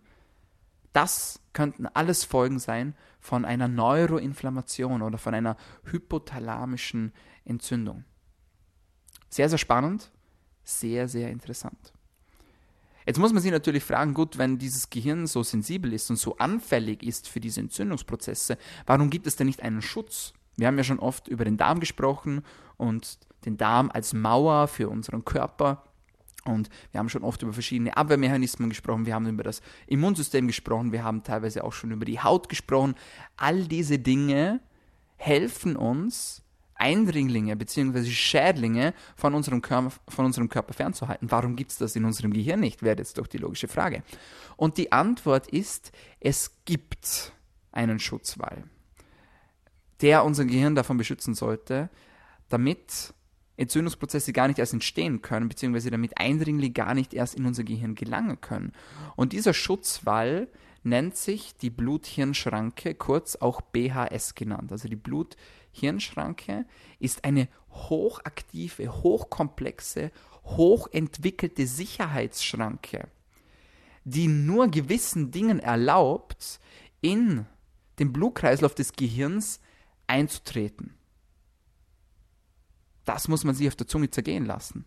das 0.93 1.41
könnten 1.53 1.87
alles 1.87 2.23
Folgen 2.23 2.59
sein 2.59 2.95
von 3.19 3.45
einer 3.45 3.67
Neuroinflammation 3.67 5.01
oder 5.01 5.17
von 5.17 5.33
einer 5.33 5.57
hypothalamischen 5.83 7.13
Entzündung. 7.45 8.05
Sehr, 9.29 9.49
sehr 9.49 9.57
spannend, 9.57 10.11
sehr, 10.63 11.07
sehr 11.07 11.29
interessant. 11.29 11.93
Jetzt 13.05 13.19
muss 13.19 13.33
man 13.33 13.41
sich 13.41 13.51
natürlich 13.51 13.83
fragen, 13.83 14.13
gut, 14.13 14.37
wenn 14.37 14.57
dieses 14.57 14.89
Gehirn 14.89 15.27
so 15.27 15.43
sensibel 15.43 15.93
ist 15.93 16.09
und 16.09 16.17
so 16.17 16.37
anfällig 16.37 17.03
ist 17.03 17.27
für 17.27 17.39
diese 17.39 17.61
Entzündungsprozesse, 17.61 18.57
warum 18.85 19.09
gibt 19.09 19.27
es 19.27 19.35
denn 19.35 19.47
nicht 19.47 19.63
einen 19.63 19.81
Schutz? 19.81 20.33
Wir 20.57 20.67
haben 20.67 20.77
ja 20.77 20.83
schon 20.83 20.99
oft 20.99 21.27
über 21.27 21.45
den 21.45 21.57
Darm 21.57 21.79
gesprochen 21.79 22.43
und 22.77 23.17
den 23.45 23.57
Darm 23.57 23.89
als 23.91 24.13
Mauer 24.13 24.67
für 24.67 24.89
unseren 24.89 25.25
Körper. 25.25 25.83
Und 26.45 26.69
wir 26.91 26.99
haben 26.99 27.09
schon 27.09 27.23
oft 27.23 27.41
über 27.43 27.53
verschiedene 27.53 27.95
Abwehrmechanismen 27.95 28.69
gesprochen, 28.69 29.05
wir 29.05 29.13
haben 29.13 29.27
über 29.27 29.43
das 29.43 29.61
Immunsystem 29.87 30.47
gesprochen, 30.47 30.91
wir 30.91 31.03
haben 31.03 31.23
teilweise 31.23 31.63
auch 31.63 31.73
schon 31.73 31.91
über 31.91 32.05
die 32.05 32.19
Haut 32.19 32.49
gesprochen. 32.49 32.95
All 33.37 33.65
diese 33.67 33.99
Dinge 33.99 34.59
helfen 35.17 35.75
uns, 35.75 36.40
Eindringlinge 36.81 37.55
bzw. 37.55 38.09
Schädlinge 38.09 38.93
von 39.15 39.35
unserem, 39.35 39.61
Körper, 39.61 39.91
von 40.07 40.25
unserem 40.25 40.49
Körper 40.49 40.73
fernzuhalten. 40.73 41.29
Warum 41.29 41.55
gibt 41.55 41.71
es 41.71 41.77
das 41.77 41.95
in 41.95 42.05
unserem 42.05 42.33
Gehirn 42.33 42.59
nicht, 42.59 42.81
wäre 42.81 42.97
jetzt 42.97 43.19
doch 43.19 43.27
die 43.27 43.37
logische 43.37 43.67
Frage. 43.67 44.03
Und 44.57 44.77
die 44.77 44.91
Antwort 44.91 45.47
ist, 45.47 45.91
es 46.19 46.51
gibt 46.65 47.33
einen 47.71 47.99
Schutzwall, 47.99 48.63
der 50.01 50.25
unser 50.25 50.45
Gehirn 50.45 50.73
davon 50.73 50.97
beschützen 50.97 51.35
sollte, 51.35 51.89
damit 52.49 53.13
Entzündungsprozesse 53.57 54.33
gar 54.33 54.47
nicht 54.47 54.57
erst 54.57 54.73
entstehen 54.73 55.21
können, 55.21 55.49
beziehungsweise 55.49 55.91
damit 55.91 56.17
Eindringlinge 56.17 56.73
gar 56.73 56.95
nicht 56.95 57.13
erst 57.13 57.35
in 57.35 57.45
unser 57.45 57.63
Gehirn 57.63 57.93
gelangen 57.93 58.41
können. 58.41 58.71
Und 59.15 59.33
dieser 59.33 59.53
Schutzwall 59.53 60.47
nennt 60.83 61.15
sich 61.15 61.55
die 61.55 61.69
Blut-Hirn-Schranke, 61.69 62.95
kurz 62.95 63.35
auch 63.35 63.61
BHS 63.61 64.35
genannt. 64.35 64.71
Also 64.71 64.87
die 64.87 64.95
Blut-Hirn-Schranke 64.95 66.65
ist 66.99 67.23
eine 67.23 67.47
hochaktive, 67.69 68.89
hochkomplexe, 69.03 70.11
hochentwickelte 70.43 71.67
Sicherheitsschranke, 71.67 73.07
die 74.03 74.27
nur 74.27 74.67
gewissen 74.67 75.31
Dingen 75.31 75.59
erlaubt, 75.59 76.59
in 77.01 77.45
den 77.99 78.13
Blutkreislauf 78.13 78.75
des 78.75 78.93
Gehirns 78.93 79.59
einzutreten. 80.07 80.95
Das 83.05 83.27
muss 83.27 83.43
man 83.43 83.55
sich 83.55 83.67
auf 83.67 83.75
der 83.75 83.87
Zunge 83.87 84.09
zergehen 84.09 84.45
lassen. 84.45 84.85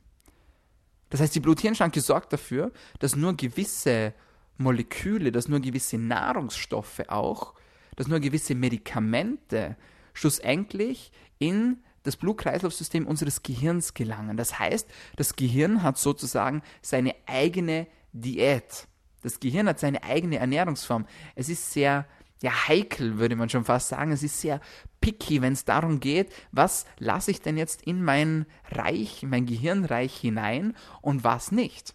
Das 1.10 1.20
heißt, 1.20 1.34
die 1.34 1.40
Blut-Hirn-Schranke 1.40 2.00
sorgt 2.00 2.32
dafür, 2.32 2.72
dass 2.98 3.16
nur 3.16 3.36
gewisse 3.36 4.14
Moleküle, 4.56 5.32
dass 5.32 5.49
nur 5.49 5.61
gewisse 5.61 5.99
Nahrungsstoffe 5.99 7.02
auch, 7.08 7.54
dass 7.96 8.08
nur 8.08 8.20
gewisse 8.20 8.54
Medikamente 8.54 9.76
schlussendlich 10.12 11.12
in 11.38 11.78
das 12.04 12.16
Blutkreislaufsystem 12.16 13.06
unseres 13.06 13.42
Gehirns 13.42 13.94
gelangen. 13.94 14.37
Das 14.37 14.58
heißt, 14.58 14.88
das 15.16 15.37
Gehirn 15.37 15.82
hat 15.82 15.99
sozusagen 15.99 16.62
seine 16.82 17.14
eigene 17.26 17.87
Diät. 18.12 18.87
Das 19.23 19.40
Gehirn 19.40 19.68
hat 19.68 19.80
seine 19.80 20.02
eigene 20.02 20.38
Ernährungsform. 20.38 21.06
Es 21.34 21.49
ist 21.49 21.73
sehr 21.73 22.06
ja, 22.42 22.68
heikel, 22.68 23.18
würde 23.18 23.37
man 23.37 23.49
schon 23.49 23.64
fast 23.64 23.88
sagen. 23.88 24.12
Es 24.12 24.23
ist 24.23 24.40
sehr 24.40 24.61
picky, 25.00 25.40
wenn 25.40 25.54
es 25.54 25.64
darum 25.64 25.99
geht, 25.99 26.30
was 26.52 26.84
lasse 26.99 27.30
ich 27.30 27.40
denn 27.40 27.56
jetzt 27.56 27.82
in 27.82 28.04
mein 28.04 28.44
Reich, 28.70 29.23
in 29.23 29.30
mein 29.30 29.46
Gehirnreich 29.46 30.14
hinein 30.14 30.76
und 31.00 31.25
was 31.25 31.52
nicht. 31.52 31.94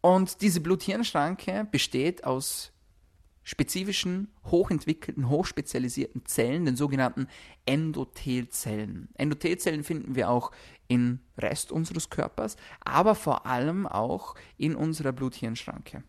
Und 0.00 0.40
diese 0.40 0.60
Blut-Hirn-Schranke 0.60 1.66
besteht 1.70 2.24
aus 2.24 2.72
spezifischen, 3.46 4.32
hochentwickelten, 4.46 5.28
hochspezialisierten 5.28 6.26
Zellen, 6.26 6.64
den 6.64 6.76
sogenannten 6.76 7.28
Endothelzellen. 7.64 9.08
Endothelzellen 9.14 9.84
finden 9.84 10.16
wir 10.16 10.30
auch 10.30 10.50
im 10.88 11.20
Rest 11.38 11.70
unseres 11.70 12.10
Körpers, 12.10 12.56
aber 12.80 13.14
vor 13.14 13.46
allem 13.46 13.86
auch 13.86 14.34
in 14.56 14.74
unserer 14.74 15.12
Blut-Hirn-Schranke. 15.12 16.02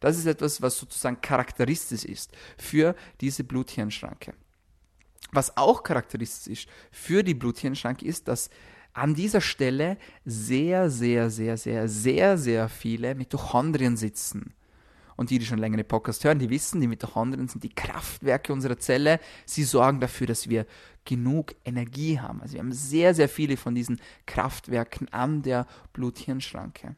Das 0.00 0.18
ist 0.18 0.26
etwas, 0.26 0.62
was 0.62 0.78
sozusagen 0.78 1.20
charakteristisch 1.20 2.04
ist 2.04 2.32
für 2.58 2.96
diese 3.20 3.44
Blut-Hirn-Schranke. 3.44 4.34
Was 5.30 5.56
auch 5.56 5.84
charakteristisch 5.84 6.66
für 6.90 7.22
die 7.22 7.34
Blut-Hirn-Schranke 7.34 8.04
ist, 8.04 8.26
dass 8.26 8.50
an 9.00 9.14
dieser 9.14 9.40
Stelle 9.40 9.96
sehr, 10.26 10.90
sehr, 10.90 11.30
sehr, 11.30 11.56
sehr, 11.56 11.88
sehr, 11.88 12.36
sehr 12.36 12.68
viele 12.68 13.14
Mitochondrien 13.14 13.96
sitzen. 13.96 14.52
Und 15.16 15.30
die, 15.30 15.38
die 15.38 15.46
schon 15.46 15.58
länger 15.58 15.78
den 15.78 15.88
Podcast 15.88 16.22
hören, 16.22 16.38
die 16.38 16.50
wissen, 16.50 16.82
die 16.82 16.86
Mitochondrien 16.86 17.48
sind 17.48 17.64
die 17.64 17.74
Kraftwerke 17.74 18.52
unserer 18.52 18.78
Zelle. 18.78 19.18
Sie 19.46 19.64
sorgen 19.64 20.00
dafür, 20.00 20.26
dass 20.26 20.50
wir 20.50 20.66
genug 21.06 21.54
Energie 21.64 22.20
haben. 22.20 22.42
Also 22.42 22.54
wir 22.54 22.60
haben 22.60 22.72
sehr, 22.72 23.14
sehr 23.14 23.30
viele 23.30 23.56
von 23.56 23.74
diesen 23.74 24.00
Kraftwerken 24.26 25.08
an 25.12 25.40
der 25.40 25.66
Blut-Hirn-Schranke. 25.94 26.94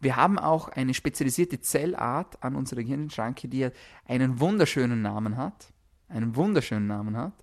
Wir 0.00 0.16
haben 0.16 0.38
auch 0.38 0.68
eine 0.68 0.94
spezialisierte 0.94 1.60
Zellart 1.60 2.42
an 2.42 2.56
unserer 2.56 2.82
Gehirnschranke, 2.82 3.48
die 3.48 3.68
einen 4.06 4.40
wunderschönen 4.40 5.02
Namen 5.02 5.36
hat. 5.36 5.72
Einen 6.08 6.36
wunderschönen 6.36 6.86
Namen 6.86 7.18
hat. 7.18 7.34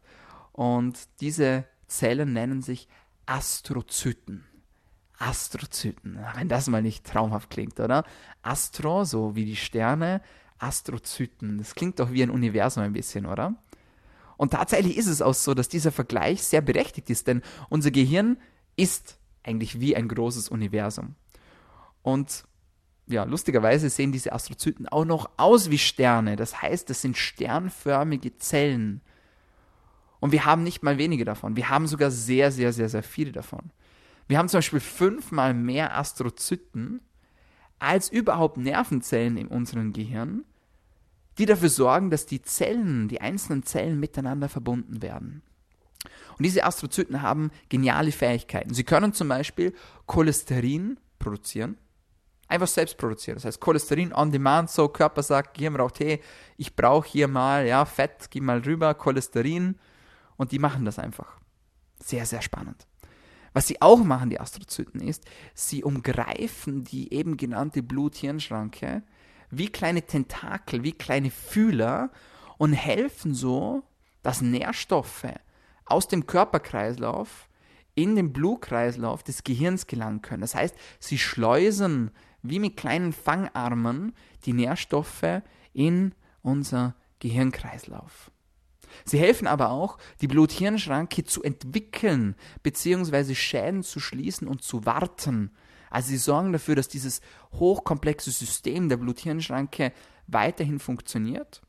Und 0.53 0.99
diese 1.19 1.65
Zellen 1.87 2.33
nennen 2.33 2.61
sich 2.61 2.87
Astrozyten. 3.31 4.43
Astrozyten, 5.17 6.19
wenn 6.35 6.49
das 6.49 6.67
mal 6.67 6.81
nicht 6.81 7.05
traumhaft 7.05 7.49
klingt, 7.49 7.79
oder? 7.79 8.03
Astro, 8.41 9.05
so 9.05 9.35
wie 9.35 9.45
die 9.45 9.55
Sterne, 9.55 10.21
Astrozyten. 10.59 11.57
Das 11.57 11.73
klingt 11.73 11.99
doch 12.01 12.11
wie 12.11 12.23
ein 12.23 12.29
Universum 12.29 12.83
ein 12.83 12.91
bisschen, 12.91 13.25
oder? 13.25 13.55
Und 14.35 14.51
tatsächlich 14.51 14.97
ist 14.97 15.07
es 15.07 15.21
auch 15.21 15.33
so, 15.33 15.53
dass 15.53 15.69
dieser 15.69 15.93
Vergleich 15.93 16.43
sehr 16.43 16.59
berechtigt 16.59 17.09
ist, 17.09 17.27
denn 17.27 17.41
unser 17.69 17.91
Gehirn 17.91 18.37
ist 18.75 19.17
eigentlich 19.43 19.79
wie 19.79 19.95
ein 19.95 20.09
großes 20.09 20.49
Universum. 20.49 21.15
Und 22.01 22.43
ja, 23.07 23.23
lustigerweise 23.23 23.89
sehen 23.89 24.11
diese 24.11 24.33
Astrozyten 24.33 24.89
auch 24.89 25.05
noch 25.05 25.29
aus 25.37 25.69
wie 25.69 25.77
Sterne. 25.77 26.35
Das 26.35 26.61
heißt, 26.61 26.89
das 26.89 27.01
sind 27.01 27.15
sternförmige 27.15 28.37
Zellen. 28.39 29.01
Und 30.21 30.31
wir 30.31 30.45
haben 30.45 30.63
nicht 30.63 30.83
mal 30.83 30.97
wenige 30.97 31.25
davon. 31.25 31.57
Wir 31.57 31.69
haben 31.69 31.87
sogar 31.87 32.11
sehr, 32.11 32.51
sehr, 32.51 32.71
sehr, 32.71 32.87
sehr 32.87 33.03
viele 33.03 33.33
davon. 33.33 33.71
Wir 34.27 34.37
haben 34.37 34.47
zum 34.47 34.59
Beispiel 34.59 34.79
fünfmal 34.79 35.53
mehr 35.53 35.97
Astrozyten 35.97 37.01
als 37.79 38.07
überhaupt 38.09 38.57
Nervenzellen 38.57 39.35
in 39.35 39.47
unserem 39.47 39.91
Gehirn, 39.91 40.45
die 41.37 41.47
dafür 41.47 41.69
sorgen, 41.69 42.11
dass 42.11 42.27
die 42.27 42.41
Zellen, 42.43 43.07
die 43.07 43.19
einzelnen 43.19 43.63
Zellen 43.63 43.99
miteinander 43.99 44.47
verbunden 44.47 45.01
werden. 45.01 45.41
Und 46.37 46.45
diese 46.45 46.63
Astrozyten 46.63 47.23
haben 47.23 47.51
geniale 47.69 48.11
Fähigkeiten. 48.11 48.73
Sie 48.73 48.83
können 48.83 49.13
zum 49.13 49.27
Beispiel 49.27 49.73
Cholesterin 50.05 50.99
produzieren, 51.17 51.77
einfach 52.47 52.67
selbst 52.67 52.97
produzieren. 52.97 53.37
Das 53.37 53.45
heißt, 53.45 53.59
Cholesterin 53.59 54.13
on 54.13 54.31
demand, 54.31 54.69
so 54.69 54.87
Körper 54.87 55.23
sagt, 55.23 55.55
Gehirn 55.55 55.73
braucht, 55.73 55.99
hey, 55.99 56.21
ich 56.57 56.75
brauche 56.75 57.07
hier 57.07 57.27
mal, 57.27 57.65
ja, 57.65 57.85
Fett, 57.85 58.27
geh 58.29 58.39
mal 58.39 58.59
rüber, 58.59 58.93
Cholesterin, 58.93 59.75
und 60.41 60.51
die 60.51 60.57
machen 60.57 60.85
das 60.85 60.97
einfach. 60.97 61.37
Sehr, 62.03 62.25
sehr 62.25 62.41
spannend. 62.41 62.87
Was 63.53 63.67
sie 63.67 63.79
auch 63.79 64.03
machen, 64.03 64.31
die 64.31 64.39
Astrozyten, 64.39 64.99
ist, 64.99 65.23
sie 65.53 65.83
umgreifen 65.83 66.83
die 66.83 67.13
eben 67.13 67.37
genannte 67.37 67.83
Blut-Hirn-Schranke 67.83 69.03
wie 69.51 69.67
kleine 69.67 70.01
Tentakel, 70.01 70.83
wie 70.83 70.93
kleine 70.93 71.29
Fühler 71.29 72.09
und 72.57 72.73
helfen 72.73 73.35
so, 73.35 73.83
dass 74.23 74.41
Nährstoffe 74.41 75.27
aus 75.85 76.07
dem 76.07 76.25
Körperkreislauf 76.25 77.47
in 77.93 78.15
den 78.15 78.33
Blutkreislauf 78.33 79.21
des 79.21 79.43
Gehirns 79.43 79.85
gelangen 79.85 80.23
können. 80.23 80.41
Das 80.41 80.55
heißt, 80.55 80.75
sie 80.99 81.19
schleusen 81.19 82.09
wie 82.41 82.57
mit 82.57 82.77
kleinen 82.77 83.13
Fangarmen 83.13 84.15
die 84.45 84.53
Nährstoffe 84.53 85.43
in 85.71 86.15
unser 86.41 86.95
Gehirnkreislauf. 87.19 88.31
Sie 89.05 89.19
helfen 89.19 89.47
aber 89.47 89.71
auch, 89.71 89.97
die 90.21 90.27
Blut-Hirn-Schranke 90.27 91.23
zu 91.23 91.43
entwickeln, 91.43 92.35
beziehungsweise 92.63 93.35
Schäden 93.35 93.83
zu 93.83 93.99
schließen 93.99 94.47
und 94.47 94.63
zu 94.63 94.85
warten. 94.85 95.51
Also 95.89 96.09
sie 96.09 96.17
sorgen 96.17 96.53
dafür, 96.53 96.75
dass 96.75 96.87
dieses 96.87 97.21
hochkomplexe 97.53 98.31
System 98.31 98.89
der 98.89 98.97
Blut-Hirn-Schranke 98.97 99.91
weiterhin 100.27 100.79
funktioniert 100.79 101.61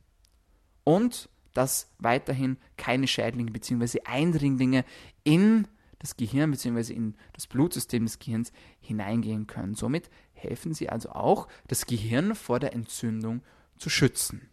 und 0.84 1.28
dass 1.54 1.90
weiterhin 1.98 2.56
keine 2.76 3.06
Schädlinge 3.06 3.50
bzw. 3.50 4.00
Eindringlinge 4.04 4.84
in 5.24 5.66
das 5.98 6.16
Gehirn 6.16 6.50
bzw. 6.50 6.92
in 6.92 7.14
das 7.32 7.46
Blutsystem 7.46 8.04
des 8.04 8.18
Gehirns 8.18 8.52
hineingehen 8.80 9.46
können. 9.46 9.74
Somit 9.74 10.10
helfen 10.34 10.74
sie 10.74 10.88
also 10.88 11.10
auch, 11.10 11.48
das 11.68 11.86
Gehirn 11.86 12.34
vor 12.34 12.58
der 12.58 12.72
Entzündung 12.72 13.42
zu 13.76 13.88
schützen. 13.88 14.48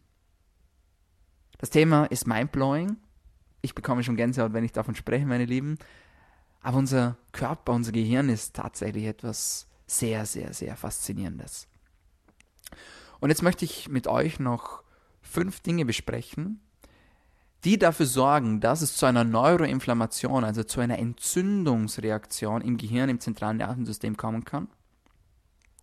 Das 1.59 1.69
Thema 1.69 2.05
ist 2.05 2.25
mindblowing. 2.25 2.95
Ich 3.61 3.75
bekomme 3.75 4.01
schon 4.01 4.15
Gänsehaut, 4.15 4.53
wenn 4.53 4.63
ich 4.63 4.71
davon 4.71 4.95
spreche, 4.95 5.25
meine 5.25 5.45
Lieben. 5.45 5.77
Aber 6.61 6.77
unser 6.77 7.17
Körper, 7.33 7.73
unser 7.73 7.91
Gehirn 7.91 8.29
ist 8.29 8.55
tatsächlich 8.55 9.05
etwas 9.05 9.67
sehr, 9.85 10.25
sehr, 10.25 10.53
sehr 10.53 10.75
Faszinierendes. 10.77 11.67
Und 13.19 13.29
jetzt 13.29 13.43
möchte 13.43 13.65
ich 13.65 13.89
mit 13.89 14.07
euch 14.07 14.39
noch 14.39 14.83
fünf 15.21 15.59
Dinge 15.59 15.83
besprechen, 15.83 16.61
die 17.65 17.77
dafür 17.77 18.05
sorgen, 18.05 18.61
dass 18.61 18.81
es 18.81 18.95
zu 18.95 19.05
einer 19.05 19.25
Neuroinflammation, 19.25 20.45
also 20.45 20.63
zu 20.63 20.79
einer 20.79 20.97
Entzündungsreaktion 20.97 22.61
im 22.61 22.77
Gehirn, 22.77 23.09
im 23.09 23.19
zentralen 23.19 23.57
Nervensystem 23.57 24.15
kommen 24.15 24.45
kann. 24.45 24.69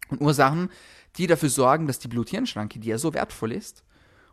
Und 0.08 0.22
Ursachen, 0.22 0.70
die 1.16 1.26
dafür 1.26 1.50
sorgen, 1.50 1.86
dass 1.86 1.98
die 1.98 2.08
Blut-Hirn-Schranke, 2.08 2.78
die 2.78 2.88
ja 2.88 2.96
so 2.96 3.12
wertvoll 3.12 3.52
ist 3.52 3.82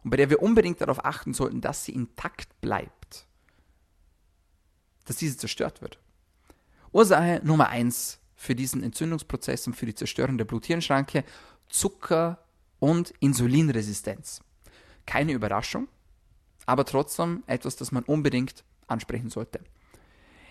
und 0.04 0.10
bei 0.10 0.18
der 0.18 0.30
wir 0.30 0.42
unbedingt 0.42 0.82
darauf 0.82 1.04
achten 1.04 1.34
sollten, 1.34 1.62
dass 1.62 1.86
sie 1.86 1.94
intakt 1.94 2.60
bleibt, 2.62 3.26
dass 5.06 5.18
diese 5.18 5.38
zerstört 5.38 5.82
wird. 5.82 6.00
Ursache 6.92 7.42
Nummer 7.44 7.70
eins 7.70 8.20
für 8.36 8.56
diesen 8.56 8.84
Entzündungsprozess 8.84 9.68
und 9.68 9.76
für 9.76 9.86
die 9.86 9.96
Zerstörung 9.96 10.38
der 10.38 10.46
Blut-Hirn-Schranke 10.46 11.24
Zucker- 11.70 12.44
und 12.80 13.14
Insulinresistenz. 13.20 14.42
Keine 15.06 15.32
Überraschung, 15.32 15.88
aber 16.66 16.86
trotzdem 16.86 17.44
etwas, 17.48 17.76
das 17.76 17.92
man 17.92 18.04
unbedingt 18.04 18.64
ansprechen 18.88 19.30
sollte. 19.30 19.62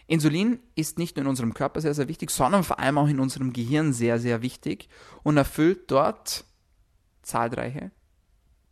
Insulin 0.06 0.58
ist 0.74 0.98
nicht 0.98 1.16
nur 1.16 1.22
in 1.24 1.28
unserem 1.28 1.54
Körper 1.54 1.80
sehr, 1.80 1.94
sehr 1.94 2.08
wichtig, 2.08 2.30
sondern 2.30 2.64
vor 2.64 2.78
allem 2.78 2.98
auch 2.98 3.08
in 3.08 3.20
unserem 3.20 3.52
Gehirn 3.52 3.92
sehr, 3.92 4.18
sehr 4.18 4.42
wichtig 4.42 4.88
und 5.22 5.36
erfüllt 5.36 5.90
dort 5.90 6.44
zahlreiche 7.22 7.92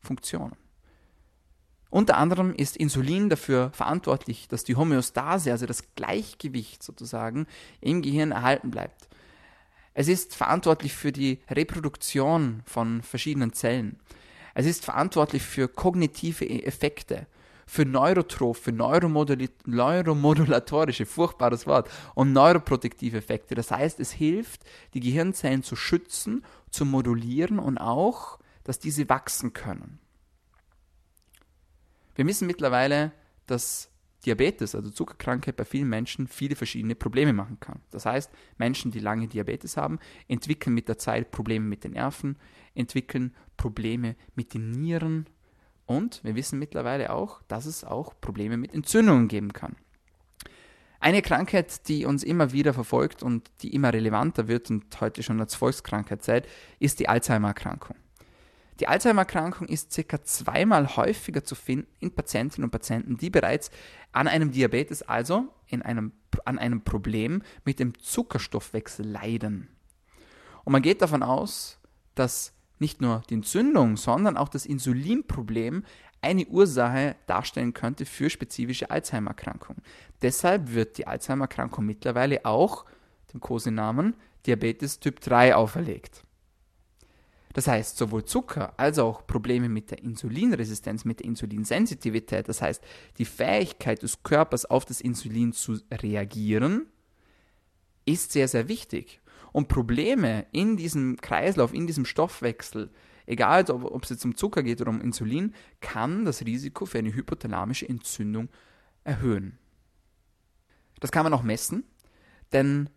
Funktionen. 0.01 0.57
Unter 1.91 2.17
anderem 2.17 2.55
ist 2.55 2.77
Insulin 2.77 3.29
dafür 3.29 3.71
verantwortlich, 3.73 4.47
dass 4.49 4.63
die 4.63 4.77
Homöostase, 4.77 5.51
also 5.51 5.67
das 5.67 5.95
Gleichgewicht 5.97 6.83
sozusagen, 6.83 7.47
im 7.81 8.01
Gehirn 8.01 8.31
erhalten 8.31 8.71
bleibt. 8.71 9.09
Es 9.93 10.07
ist 10.07 10.37
verantwortlich 10.37 10.95
für 10.95 11.11
die 11.11 11.41
Reproduktion 11.51 12.63
von 12.65 13.03
verschiedenen 13.03 13.53
Zellen. 13.53 13.99
Es 14.55 14.67
ist 14.67 14.85
verantwortlich 14.85 15.43
für 15.43 15.67
kognitive 15.67 16.49
Effekte, 16.49 17.27
für 17.67 17.85
Neurotrophe, 17.85 18.71
neuromodulatorische, 18.73 21.07
furchtbares 21.07 21.67
Wort, 21.67 21.91
und 22.15 22.33
neuroprotektive 22.33 23.19
Effekte. 23.19 23.57
Das 23.57 23.73
heißt, 23.73 24.01
es 24.01 24.13
hilft, 24.13 24.63
die 24.95 25.01
Gehirnzellen 25.01 25.63
zu 25.63 25.77
schützen, 25.77 26.45
zu 26.71 26.85
modulieren 26.85 27.59
und 27.59 27.79
auch, 27.79 28.39
dass 28.65 28.79
diese 28.79 29.09
wachsen 29.09 29.53
können. 29.53 29.99
Wir 32.15 32.27
wissen 32.27 32.47
mittlerweile, 32.47 33.13
dass 33.47 33.91
Diabetes, 34.25 34.75
also 34.75 34.91
Zuckerkrankheit, 34.91 35.57
bei 35.57 35.65
vielen 35.65 35.89
Menschen 35.89 36.27
viele 36.29 36.55
verschiedene 36.55 36.95
Probleme 36.95 37.33
machen 37.33 37.59
kann. 37.59 37.81
Das 37.91 38.05
heißt, 38.05 38.31
Menschen, 38.59 38.91
die 38.91 38.99
lange 38.99 39.29
Diabetes 39.29 39.77
haben, 39.77 39.99
entwickeln 40.29 40.75
mit 40.75 40.89
der 40.89 40.99
Zeit 40.99 41.31
Probleme 41.31 41.65
mit 41.65 41.85
den 41.85 41.93
Nerven, 41.93 42.37
entwickeln 42.75 43.35
Probleme 43.57 44.17
mit 44.35 44.53
den 44.53 44.71
Nieren, 44.73 45.27
und 45.91 46.23
wir 46.23 46.37
wissen 46.37 46.61
mittlerweile 46.61 47.13
auch, 47.13 47.43
dass 47.49 47.67
es 47.67 47.83
auch 47.83 48.15
Probleme 48.21 48.57
mit 48.57 48.73
Entzündungen 48.73 49.27
geben 49.27 49.53
kann. 49.53 49.75
Eine 51.01 51.21
Krankheit, 51.21 51.89
die 51.89 52.05
uns 52.05 52.23
immer 52.23 52.53
wieder 52.53 52.73
verfolgt 52.73 53.25
und 53.25 53.51
die 53.63 53.75
immer 53.75 53.93
relevanter 53.93 54.47
wird 54.47 54.71
und 54.71 55.01
heute 55.01 55.25
schon 55.25 55.41
als 55.41 55.57
Volkskrankheit 55.57 56.23
zählt, 56.23 56.47
ist 56.79 57.01
die 57.01 57.09
Alzheimer-Erkrankung. 57.09 57.97
Die 58.81 58.89
Alzheimer-Erkrankung 58.89 59.69
ist 59.69 59.93
circa 59.93 60.23
zweimal 60.25 60.97
häufiger 60.97 61.45
zu 61.45 61.55
finden 61.55 61.87
in 61.99 62.13
Patientinnen 62.13 62.65
und 62.65 62.71
Patienten, 62.71 63.19
die 63.19 63.29
bereits 63.29 63.71
an 64.13 64.27
einem 64.27 64.53
Diabetes, 64.53 65.03
also 65.03 65.49
in 65.67 65.83
einem, 65.83 66.13
an 66.47 66.59
einem 66.59 66.83
Problem 66.83 67.43
mit 67.67 67.79
dem 67.79 67.99
Zuckerstoffwechsel 67.99 69.07
leiden. 69.07 69.69
Und 70.65 70.73
man 70.73 70.81
geht 70.81 71.03
davon 71.03 71.23
aus, 71.23 71.79
dass 72.15 72.55
nicht 72.79 73.03
nur 73.03 73.23
die 73.29 73.35
Entzündung, 73.35 73.99
sondern 73.99 74.39
auch 74.39 74.49
das 74.49 74.65
Insulinproblem 74.65 75.85
eine 76.23 76.47
Ursache 76.47 77.17
darstellen 77.27 77.75
könnte 77.75 78.07
für 78.07 78.31
spezifische 78.31 78.91
Alzheimer-Erkrankungen. 78.91 79.83
Deshalb 80.23 80.73
wird 80.73 80.97
die 80.97 81.07
Alzheimer-Erkrankung 81.07 81.85
mittlerweile 81.85 82.47
auch 82.47 82.87
dem 83.35 83.41
Kosenamen 83.41 84.17
Diabetes 84.47 85.01
Typ 85.01 85.21
3 85.21 85.55
auferlegt. 85.55 86.25
Das 87.53 87.67
heißt, 87.67 87.97
sowohl 87.97 88.25
Zucker 88.25 88.75
als 88.77 88.99
auch 88.99 89.27
Probleme 89.27 89.69
mit 89.69 89.91
der 89.91 90.03
Insulinresistenz, 90.03 91.05
mit 91.05 91.21
der 91.21 91.27
Insulinsensitivität, 91.27 92.49
das 92.49 92.63
heißt 92.63 92.83
die 93.19 93.25
Fähigkeit 93.25 94.03
des 94.03 94.23
Körpers 94.23 94.67
auf 94.67 94.85
das 94.85 95.01
Insulin 95.01 95.53
zu 95.53 95.79
reagieren, 95.91 96.87
ist 98.05 98.33
sehr, 98.33 98.47
sehr 98.47 98.69
wichtig. 98.69 99.21
Und 99.53 99.69
Probleme 99.69 100.47
in 100.53 100.77
diesem 100.77 101.17
Kreislauf, 101.21 101.75
in 101.75 101.89
diesem 101.89 102.05
Stoffwechsel, 102.05 102.91
egal 103.27 103.69
ob, 103.71 104.05
es 104.05 104.11
jetzt 104.11 104.25
um 104.25 104.37
Zucker 104.37 104.63
geht 104.63 104.81
oder 104.81 104.91
um 104.91 105.01
Insulin, 105.01 105.55
kann 105.81 106.25
das 106.25 106.45
Risiko 106.45 106.87
für 106.87 106.99
eine 106.99 107.13
hypothalamische 107.13 107.89
Entzündung 107.89 108.49
erhöhen. 109.03 109.59
Das 111.01 111.11
kann 111.11 111.25
man 111.25 111.33
auch 111.33 111.43
messen, 111.43 111.85
denn 112.53 112.91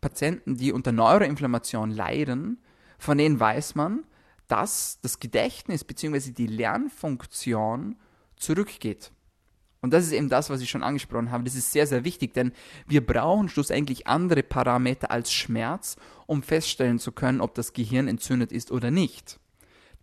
Patienten, 0.00 0.56
die 0.56 0.72
unter 0.72 0.92
Neuroinflammation 0.92 1.90
leiden, 1.90 2.62
von 2.98 3.18
denen 3.18 3.38
weiß 3.38 3.74
man, 3.74 4.04
dass 4.48 4.98
das 5.02 5.20
Gedächtnis 5.20 5.84
bzw. 5.84 6.32
die 6.32 6.46
Lernfunktion 6.46 7.96
zurückgeht. 8.36 9.12
Und 9.80 9.92
das 9.92 10.04
ist 10.04 10.12
eben 10.12 10.28
das, 10.28 10.50
was 10.50 10.60
ich 10.60 10.70
schon 10.70 10.82
angesprochen 10.82 11.30
habe. 11.30 11.44
Das 11.44 11.54
ist 11.54 11.70
sehr, 11.70 11.86
sehr 11.86 12.04
wichtig, 12.04 12.34
denn 12.34 12.52
wir 12.86 13.06
brauchen 13.06 13.48
schlussendlich 13.48 14.06
andere 14.06 14.42
Parameter 14.42 15.10
als 15.10 15.32
Schmerz, 15.32 15.96
um 16.26 16.42
feststellen 16.42 16.98
zu 16.98 17.12
können, 17.12 17.40
ob 17.40 17.54
das 17.54 17.72
Gehirn 17.72 18.08
entzündet 18.08 18.50
ist 18.50 18.72
oder 18.72 18.90
nicht. 18.90 19.38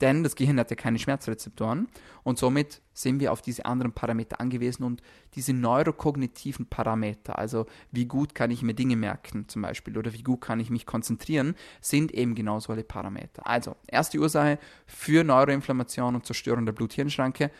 Denn 0.01 0.23
das 0.23 0.35
Gehirn 0.35 0.59
hat 0.59 0.69
ja 0.69 0.75
keine 0.75 0.99
Schmerzrezeptoren 0.99 1.87
und 2.23 2.37
somit 2.37 2.81
sind 2.93 3.19
wir 3.19 3.31
auf 3.31 3.41
diese 3.41 3.65
anderen 3.65 3.93
Parameter 3.93 4.41
angewiesen 4.41 4.83
und 4.83 5.01
diese 5.35 5.53
neurokognitiven 5.53 6.65
Parameter, 6.65 7.39
also 7.39 7.65
wie 7.91 8.05
gut 8.05 8.35
kann 8.35 8.51
ich 8.51 8.61
mir 8.61 8.73
Dinge 8.73 8.97
merken 8.97 9.47
zum 9.47 9.61
Beispiel 9.61 9.97
oder 9.97 10.11
wie 10.11 10.23
gut 10.23 10.41
kann 10.41 10.59
ich 10.59 10.69
mich 10.69 10.85
konzentrieren, 10.85 11.55
sind 11.79 12.13
eben 12.13 12.35
genau 12.35 12.59
solche 12.59 12.83
Parameter. 12.83 13.47
Also, 13.47 13.77
erste 13.87 14.19
Ursache 14.19 14.59
für 14.85 15.23
Neuroinflammation 15.23 16.15
und 16.15 16.25
Zerstörung 16.25 16.65
der 16.65 16.73
Blut-Hirn-Schranke, 16.73 17.51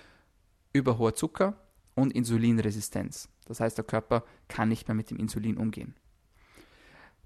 Zucker, 1.14 1.56
und 1.96 2.14
Insulinresistenz. 2.14 3.30
Das 3.46 3.60
heißt, 3.60 3.78
der 3.78 3.86
Körper 3.86 4.24
kann 4.48 4.70
nicht 4.70 4.88
mehr 4.88 4.96
mit 4.96 5.10
dem 5.10 5.18
Insulin 5.18 5.58
umgehen. 5.58 5.96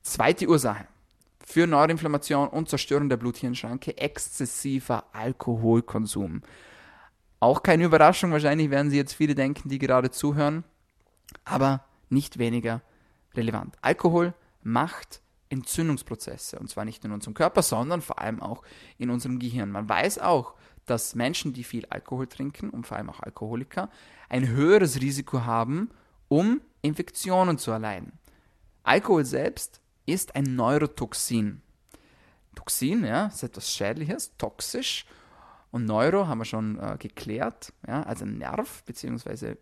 Zweite 0.01 0.47
Ursache 0.47 0.87
für 1.49 1.65
Neuroinflammation 1.65 2.47
und 2.47 2.69
Zerstörung 2.69 3.09
der 3.09 3.17
Blut-Hirn-Schranke 3.17 3.97
exzessiver 3.97 5.05
Alkoholkonsum. 5.13 6.43
Auch 7.39 7.63
keine 7.63 7.85
Überraschung, 7.85 8.31
wahrscheinlich 8.31 8.69
werden 8.69 8.91
Sie 8.91 8.97
jetzt 8.97 9.13
viele 9.13 9.33
denken, 9.33 9.67
die 9.67 9.79
gerade 9.79 10.11
zuhören, 10.11 10.63
aber 11.45 11.83
nicht 12.09 12.37
weniger 12.37 12.83
relevant. 13.33 13.77
Alkohol 13.81 14.35
macht 14.61 15.21
Entzündungsprozesse 15.49 16.59
und 16.59 16.69
zwar 16.69 16.85
nicht 16.85 17.03
nur 17.03 17.09
in 17.09 17.15
unserem 17.15 17.33
Körper, 17.33 17.63
sondern 17.63 18.01
vor 18.01 18.19
allem 18.19 18.43
auch 18.43 18.61
in 18.99 19.09
unserem 19.09 19.39
Gehirn. 19.39 19.71
Man 19.71 19.89
weiß 19.89 20.19
auch, 20.19 20.53
dass 20.85 21.15
Menschen, 21.15 21.53
die 21.53 21.63
viel 21.63 21.87
Alkohol 21.87 22.27
trinken 22.27 22.69
und 22.69 22.85
vor 22.85 22.97
allem 22.97 23.09
auch 23.09 23.21
Alkoholiker, 23.21 23.89
ein 24.29 24.49
höheres 24.49 25.01
Risiko 25.01 25.45
haben, 25.45 25.89
um 26.27 26.61
Infektionen 26.83 27.57
zu 27.57 27.71
erleiden. 27.71 28.11
Alkohol 28.83 29.25
selbst 29.25 29.81
ist 30.11 30.35
ein 30.35 30.55
Neurotoxin. 30.55 31.61
Toxin, 32.55 33.03
ja, 33.03 33.27
ist 33.27 33.43
etwas 33.43 33.73
Schädliches, 33.73 34.35
toxisch. 34.37 35.05
Und 35.71 35.85
Neuro 35.85 36.27
haben 36.27 36.39
wir 36.39 36.45
schon 36.45 36.79
äh, 36.79 36.97
geklärt, 36.97 37.73
ja, 37.87 38.01
also 38.03 38.25
Nerv, 38.25 38.83
beziehungsweise 38.85 39.57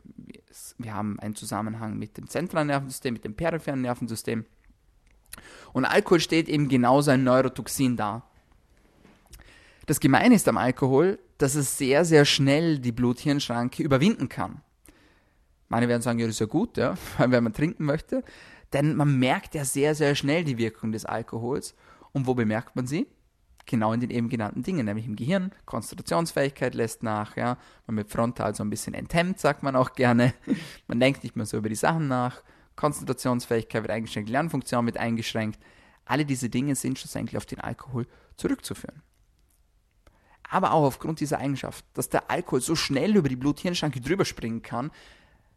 wir 0.77 0.93
haben 0.93 1.19
einen 1.19 1.35
Zusammenhang 1.35 1.97
mit 1.97 2.17
dem 2.17 2.29
zentralen 2.29 2.67
Nervensystem, 2.67 3.13
mit 3.13 3.25
dem 3.25 3.35
peripheren 3.35 3.81
Nervensystem. 3.81 4.45
Und 5.73 5.85
Alkohol 5.85 6.21
steht 6.21 6.47
eben 6.47 6.69
genauso 6.69 7.11
ein 7.11 7.23
Neurotoxin 7.23 7.97
dar. 7.97 8.29
Das 9.85 9.99
Gemeine 9.99 10.35
ist 10.35 10.47
am 10.47 10.57
Alkohol, 10.57 11.19
dass 11.37 11.55
es 11.55 11.77
sehr, 11.77 12.05
sehr 12.05 12.25
schnell 12.25 12.79
die 12.79 12.91
Blut-Hirn-Schranke 12.91 13.83
überwinden 13.83 14.29
kann. 14.29 14.61
Manche 15.69 15.89
werden 15.89 16.01
sagen, 16.01 16.19
ja, 16.19 16.25
das 16.25 16.35
ist 16.35 16.39
ja 16.39 16.45
gut, 16.45 16.77
ja, 16.77 16.95
wenn 17.17 17.43
man 17.43 17.53
trinken 17.53 17.85
möchte. 17.85 18.23
Denn 18.73 18.95
man 18.95 19.17
merkt 19.17 19.55
ja 19.55 19.65
sehr, 19.65 19.95
sehr 19.95 20.15
schnell 20.15 20.43
die 20.43 20.57
Wirkung 20.57 20.91
des 20.91 21.05
Alkohols. 21.05 21.75
Und 22.11 22.27
wo 22.27 22.33
bemerkt 22.33 22.75
man 22.75 22.87
sie? 22.87 23.07
Genau 23.65 23.91
in 23.91 23.99
den 23.99 24.09
eben 24.09 24.29
genannten 24.29 24.63
Dingen, 24.63 24.85
nämlich 24.85 25.05
im 25.05 25.15
Gehirn. 25.15 25.51
Konzentrationsfähigkeit 25.65 26.73
lässt 26.73 27.03
nach, 27.03 27.35
ja. 27.35 27.57
Man 27.85 27.97
wird 27.97 28.09
frontal 28.09 28.55
so 28.55 28.63
ein 28.63 28.69
bisschen 28.69 28.93
enthemmt, 28.93 29.39
sagt 29.39 29.61
man 29.63 29.75
auch 29.75 29.93
gerne. 29.93 30.33
Man 30.87 30.99
denkt 30.99 31.23
nicht 31.23 31.35
mehr 31.35 31.45
so 31.45 31.57
über 31.57 31.69
die 31.69 31.75
Sachen 31.75 32.07
nach. 32.07 32.43
Konzentrationsfähigkeit 32.77 33.83
wird 33.83 33.91
eingeschränkt, 33.91 34.29
Lernfunktion 34.29 34.85
wird 34.85 34.97
eingeschränkt. 34.97 35.59
Alle 36.05 36.25
diese 36.25 36.49
Dinge 36.49 36.75
sind 36.75 36.97
schlussendlich 36.97 37.35
auf 37.35 37.45
den 37.45 37.59
Alkohol 37.59 38.07
zurückzuführen 38.37 39.01
aber 40.49 40.73
auch 40.73 40.83
aufgrund 40.83 41.19
dieser 41.19 41.39
Eigenschaft, 41.39 41.85
dass 41.93 42.09
der 42.09 42.29
Alkohol 42.31 42.61
so 42.61 42.75
schnell 42.75 43.15
über 43.15 43.29
die 43.29 43.35
Blut-Hirn-Schranke 43.35 44.01
drüber 44.01 44.25
springen 44.25 44.61
kann, 44.61 44.91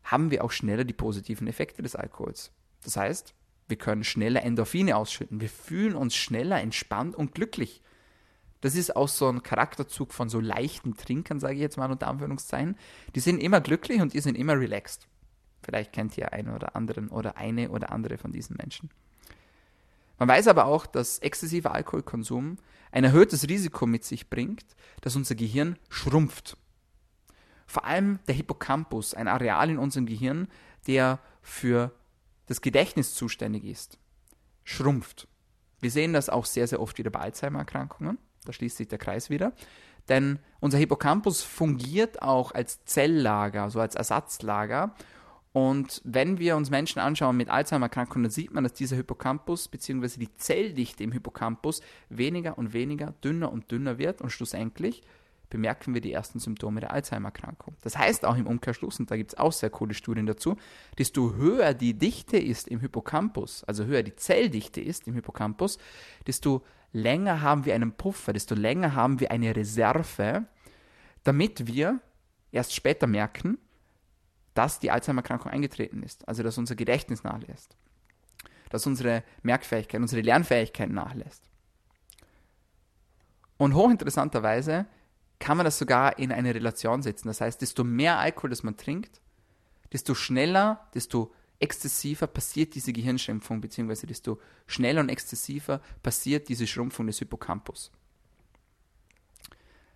haben 0.03 0.31
wir 0.31 0.45
auch 0.45 0.51
schneller 0.51 0.85
die 0.85 0.95
positiven 0.95 1.47
Effekte 1.47 1.83
des 1.83 1.95
Alkohols. 1.95 2.53
Das 2.85 2.97
heißt, 2.97 3.35
wir 3.69 3.77
können 3.77 4.05
schneller 4.05 4.43
Endorphine 4.43 4.97
ausschütten, 4.97 5.41
wir 5.41 5.49
fühlen 5.49 5.95
uns 5.95 6.17
schneller 6.17 6.61
entspannt 6.61 7.15
und 7.15 7.35
glücklich. 7.35 7.83
Das 8.61 8.75
ist 8.75 8.95
auch 8.95 9.09
so 9.09 9.29
ein 9.29 9.43
Charakterzug 9.43 10.13
von 10.13 10.29
so 10.29 10.39
leichten 10.39 10.97
Trinkern, 10.97 11.41
sage 11.41 11.55
ich 11.55 11.61
jetzt 11.61 11.79
mal 11.79 11.91
unter 11.91 12.09
Anführungszeichen. 12.09 12.77
Die 13.15 13.21
sind 13.21 13.43
immer 13.43 13.61
glücklich 13.61 14.01
und 14.03 14.13
die 14.13 14.21
sind 14.21 14.37
immer 14.37 14.59
relaxed. 14.59 15.09
Vielleicht 15.63 15.93
kennt 15.93 16.17
ihr 16.19 16.33
einen 16.33 16.55
oder 16.55 16.77
anderen 16.77 17.09
oder 17.09 17.37
eine 17.37 17.71
oder 17.71 17.91
andere 17.93 18.19
von 18.19 18.33
diesen 18.33 18.57
Menschen. 18.57 18.91
Man 20.19 20.29
weiß 20.29 20.49
aber 20.49 20.67
auch, 20.67 20.85
dass 20.85 21.19
exzessiver 21.21 21.73
Alkoholkonsum 21.73 22.59
ein 22.93 23.05
erhöhtes 23.05 23.49
Risiko 23.49 23.87
mit 23.87 24.05
sich 24.05 24.29
bringt, 24.29 24.67
dass 25.01 25.17
unser 25.17 25.35
Gehirn 25.35 25.79
schrumpft. 25.89 26.59
Vor 27.67 27.85
allem 27.85 28.19
der 28.27 28.35
Hippocampus, 28.35 29.15
ein 29.15 29.29
Areal 29.29 29.71
in 29.71 29.79
unserem 29.79 30.05
Gehirn, 30.05 30.49
der 30.87 31.21
für 31.41 31.93
das 32.51 32.61
Gedächtnis 32.61 33.15
zuständig 33.15 33.65
ist, 33.65 33.97
schrumpft. 34.65 35.29
Wir 35.79 35.93
sehen 35.93 36.13
das 36.13 36.29
auch 36.29 36.45
sehr, 36.45 36.67
sehr 36.67 36.81
oft 36.81 36.99
wieder 36.99 37.11
bei 37.11 37.21
Alzheimer-Erkrankungen. 37.21 38.19
Da 38.45 38.53
schließt 38.53 38.77
sich 38.77 38.89
der 38.89 38.99
Kreis 38.99 39.31
wieder. 39.31 39.53
Denn 40.09 40.41
unser 40.59 40.77
Hippocampus 40.77 41.43
fungiert 41.43 42.23
auch 42.23 42.51
als 42.51 42.85
Zelllager, 42.87 43.63
also 43.63 43.79
als 43.79 43.95
Ersatzlager. 43.95 44.97
Und 45.53 46.03
wenn 46.05 46.41
wir 46.41 46.57
uns 46.57 46.71
Menschen 46.71 46.99
anschauen 46.99 47.37
mit 47.37 47.51
Alzheimer-Erkrankungen, 47.51 48.25
dann 48.25 48.33
sieht 48.33 48.53
man, 48.53 48.65
dass 48.65 48.73
dieser 48.73 48.97
Hippocampus 48.97 49.69
bzw. 49.69 50.19
die 50.19 50.35
Zelldichte 50.37 51.05
im 51.05 51.13
Hippocampus 51.13 51.83
weniger 52.09 52.59
und 52.59 52.73
weniger, 52.73 53.15
dünner 53.23 53.53
und 53.53 53.71
dünner 53.71 53.99
wird 53.99 54.21
und 54.21 54.31
schlussendlich 54.31 55.03
bemerken 55.51 55.93
wir 55.93 56.01
die 56.01 56.13
ersten 56.13 56.39
Symptome 56.39 56.81
der 56.81 56.93
Alzheimer-Erkrankung. 56.93 57.77
Das 57.83 57.99
heißt 57.99 58.25
auch 58.25 58.37
im 58.37 58.47
Umkehrschluss, 58.47 58.99
und 59.01 59.11
da 59.11 59.17
gibt 59.17 59.33
es 59.33 59.39
auch 59.39 59.53
sehr 59.53 59.69
coole 59.69 59.95
Studien 59.95 60.27
dazu, 60.27 60.57
desto 60.99 61.35
höher 61.35 61.75
die 61.75 61.95
Dichte 61.95 62.39
ist 62.39 62.69
im 62.69 62.81
Hippocampus, 62.81 63.65
also 63.65 63.85
höher 63.85 64.03
die 64.03 64.17
Zelldichte 64.17 64.81
ist 64.81 65.07
im 65.07 65.15
Hippocampus, 65.15 65.79
desto 66.27 66.63
länger 66.93 67.43
haben 67.43 67.65
wir 67.65 67.75
einen 67.75 67.93
Puffer, 67.93 68.33
desto 68.33 68.55
länger 68.55 68.95
haben 68.95 69.21
wir 69.21 69.31
eine 69.31 69.55
Reserve, 69.55 70.47
damit 71.25 71.67
wir 71.67 72.01
erst 72.53 72.75
später 72.75 73.07
merken, 73.07 73.59
dass 74.55 74.79
die 74.79 74.91
Alzheimer-Erkrankung 74.91 75.51
eingetreten 75.51 76.03
ist, 76.03 76.27
also 76.29 76.43
dass 76.43 76.59
unser 76.59 76.75
Gedächtnis 76.77 77.23
nachlässt, 77.25 77.77
dass 78.71 78.87
unsere 78.87 79.25
Merkfähigkeit, 79.43 80.01
unsere 80.01 80.23
Lernfähigkeit 80.23 80.91
nachlässt. 80.91 81.43
Und 83.57 83.75
hochinteressanterweise 83.75 84.87
kann 85.41 85.57
man 85.57 85.65
das 85.65 85.79
sogar 85.79 86.19
in 86.19 86.31
eine 86.31 86.55
Relation 86.55 87.03
setzen. 87.03 87.27
Das 87.27 87.41
heißt, 87.41 87.61
desto 87.61 87.83
mehr 87.83 88.19
Alkohol, 88.19 88.51
das 88.51 88.63
man 88.63 88.77
trinkt, 88.77 89.21
desto 89.93 90.15
schneller, 90.15 90.89
desto 90.95 91.33
exzessiver 91.59 92.27
passiert 92.27 92.75
diese 92.75 92.93
Gehirnschrumpfung, 92.93 93.61
beziehungsweise 93.61 94.07
desto 94.07 94.39
schneller 94.67 95.01
und 95.01 95.09
exzessiver 95.09 95.81
passiert 96.03 96.49
diese 96.49 96.67
Schrumpfung 96.67 97.07
des 97.07 97.19
Hippocampus. 97.19 97.91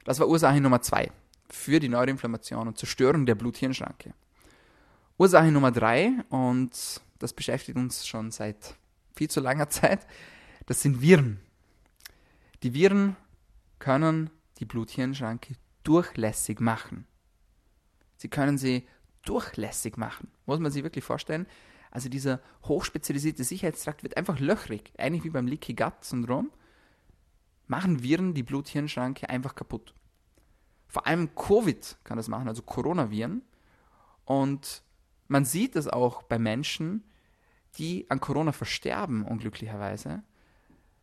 Das 0.05 0.19
war 0.19 0.29
Ursache 0.29 0.61
Nummer 0.61 0.83
zwei 0.83 1.13
für 1.49 1.79
die 1.79 1.89
Neuroinflammation 1.89 2.67
und 2.67 2.79
Zerstörung 2.79 3.27
der 3.27 3.35
Blut-Hirn-Schranke. 3.35 4.15
Ursache 5.19 5.53
Nummer 5.53 5.71
drei, 5.71 6.13
und 6.31 6.73
das 7.19 7.33
beschäftigt 7.33 7.79
uns 7.79 8.07
schon 8.07 8.31
seit 8.31 8.75
viel 9.15 9.29
zu 9.29 9.41
langer 9.41 9.69
Zeit, 9.71 10.07
das 10.67 10.83
sind 10.83 11.01
Viren. 11.01 11.41
Die 12.63 12.75
Viren 12.75 13.17
können 13.79 14.31
die 14.59 14.65
Blut-Hirn-Schranke 14.65 15.55
durchlässig 15.83 16.61
machen. 16.61 17.07
Sie 18.17 18.29
können 18.29 18.59
sie 18.59 18.87
durchlässig 19.25 19.97
machen. 19.97 20.31
Muss 20.47 20.61
man 20.61 20.73
sich 20.73 20.83
wirklich 20.83 21.05
vorstellen. 21.05 21.47
Also 21.91 22.09
dieser 22.09 22.41
hochspezialisierte 22.65 23.45
Sicherheitstrakt 23.45 24.03
wird 24.03 24.17
einfach 24.17 24.41
löchrig, 24.41 24.93
eigentlich 24.99 25.25
wie 25.25 25.31
beim 25.31 25.47
Leaky 25.47 25.75
Gut 25.75 26.03
Syndrom. 26.03 26.51
Machen 27.67 28.03
Viren 28.03 28.35
die 28.35 28.43
Blut-Hirn-Schranke 28.43 29.29
einfach 29.31 29.55
kaputt. 29.55 29.95
Vor 30.89 31.07
allem 31.07 31.35
Covid 31.35 31.99
kann 32.05 32.17
das 32.17 32.29
machen, 32.29 32.49
also 32.49 32.63
Coronaviren. 32.63 33.43
Und 34.25 34.83
man 35.29 35.45
sieht 35.45 35.77
es 35.77 35.89
auch 35.89 36.23
bei 36.23 36.39
Menschen, 36.39 37.05
die 37.77 38.09
an 38.11 38.21
Corona 38.21 38.53
versterben, 38.53 39.25
unglücklicherweise, 39.25 40.23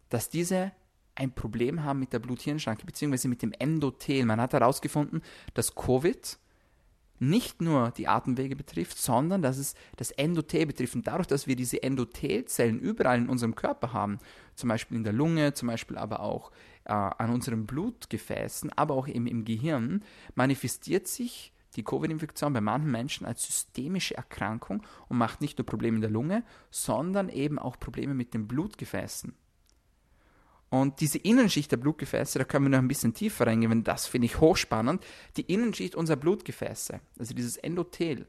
dass 0.10 0.30
diese 0.30 0.72
ein 1.16 1.34
Problem 1.34 1.84
haben 1.84 2.00
mit 2.00 2.14
der 2.14 2.20
Blut-Hirn-Schranke, 2.20 2.86
beziehungsweise 2.86 3.28
mit 3.28 3.42
dem 3.42 3.54
Endothel. 3.54 4.26
Man 4.26 4.42
hat 4.42 4.54
herausgefunden, 4.54 5.22
dass 5.54 5.76
Covid 5.76 6.38
nicht 7.22 7.62
nur 7.62 7.92
die 7.92 8.08
Atemwege 8.08 8.56
betrifft, 8.56 8.98
sondern 8.98 9.44
dass 9.44 9.60
es 9.60 9.76
das 9.96 10.10
Endothel 10.10 10.66
betrifft. 10.66 10.96
Und 10.96 11.06
dadurch, 11.06 11.28
dass 11.28 11.46
wir 11.46 11.56
diese 11.56 11.84
Endothelzellen 11.84 12.80
überall 12.80 13.20
in 13.20 13.30
unserem 13.30 13.54
Körper 13.54 13.94
haben, 13.94 14.18
zum 14.56 14.70
Beispiel 14.70 14.98
in 14.98 15.04
der 15.04 15.14
Lunge, 15.14 15.54
zum 15.54 15.68
Beispiel 15.68 15.98
aber 15.98 16.22
auch 16.22 16.52
äh, 16.86 16.94
an 16.94 17.30
unseren 17.30 17.68
Blutgefäßen, 17.68 18.72
aber 18.76 18.96
auch 18.96 19.08
eben 19.08 19.28
im 19.28 19.46
Gehirn, 19.46 20.04
manifestiert 20.34 21.08
sich 21.08 21.54
die 21.76 21.84
Covid-Infektion 21.84 22.54
bei 22.54 22.62
manchen 22.62 22.92
Menschen 22.92 23.26
als 23.28 23.46
systemische 23.46 24.18
Erkrankung 24.18 24.82
und 25.08 25.18
macht 25.18 25.42
nicht 25.42 25.60
nur 25.60 25.66
Probleme 25.66 25.98
in 25.98 26.02
der 26.02 26.10
Lunge, 26.10 26.44
sondern 26.72 27.30
eben 27.30 27.60
auch 27.60 27.80
Probleme 27.80 28.16
mit 28.16 28.34
den 28.34 28.48
Blutgefäßen. 28.48 29.36
Und 30.72 31.02
diese 31.02 31.18
Innenschicht 31.18 31.70
der 31.74 31.78
Blutgefäße, 31.78 32.40
da 32.40 32.46
können 32.46 32.66
wir 32.66 32.70
noch 32.70 32.78
ein 32.78 32.88
bisschen 32.88 33.14
tiefer 33.14 33.46
reingehen, 33.46 33.84
das 33.84 34.08
finde 34.08 34.26
ich 34.26 34.40
hochspannend. 34.40 35.04
Die 35.36 35.42
Innenschicht 35.42 35.96
unserer 35.96 36.16
Blutgefäße, 36.16 37.02
also 37.20 37.34
dieses 37.34 37.58
Endothel, 37.58 38.26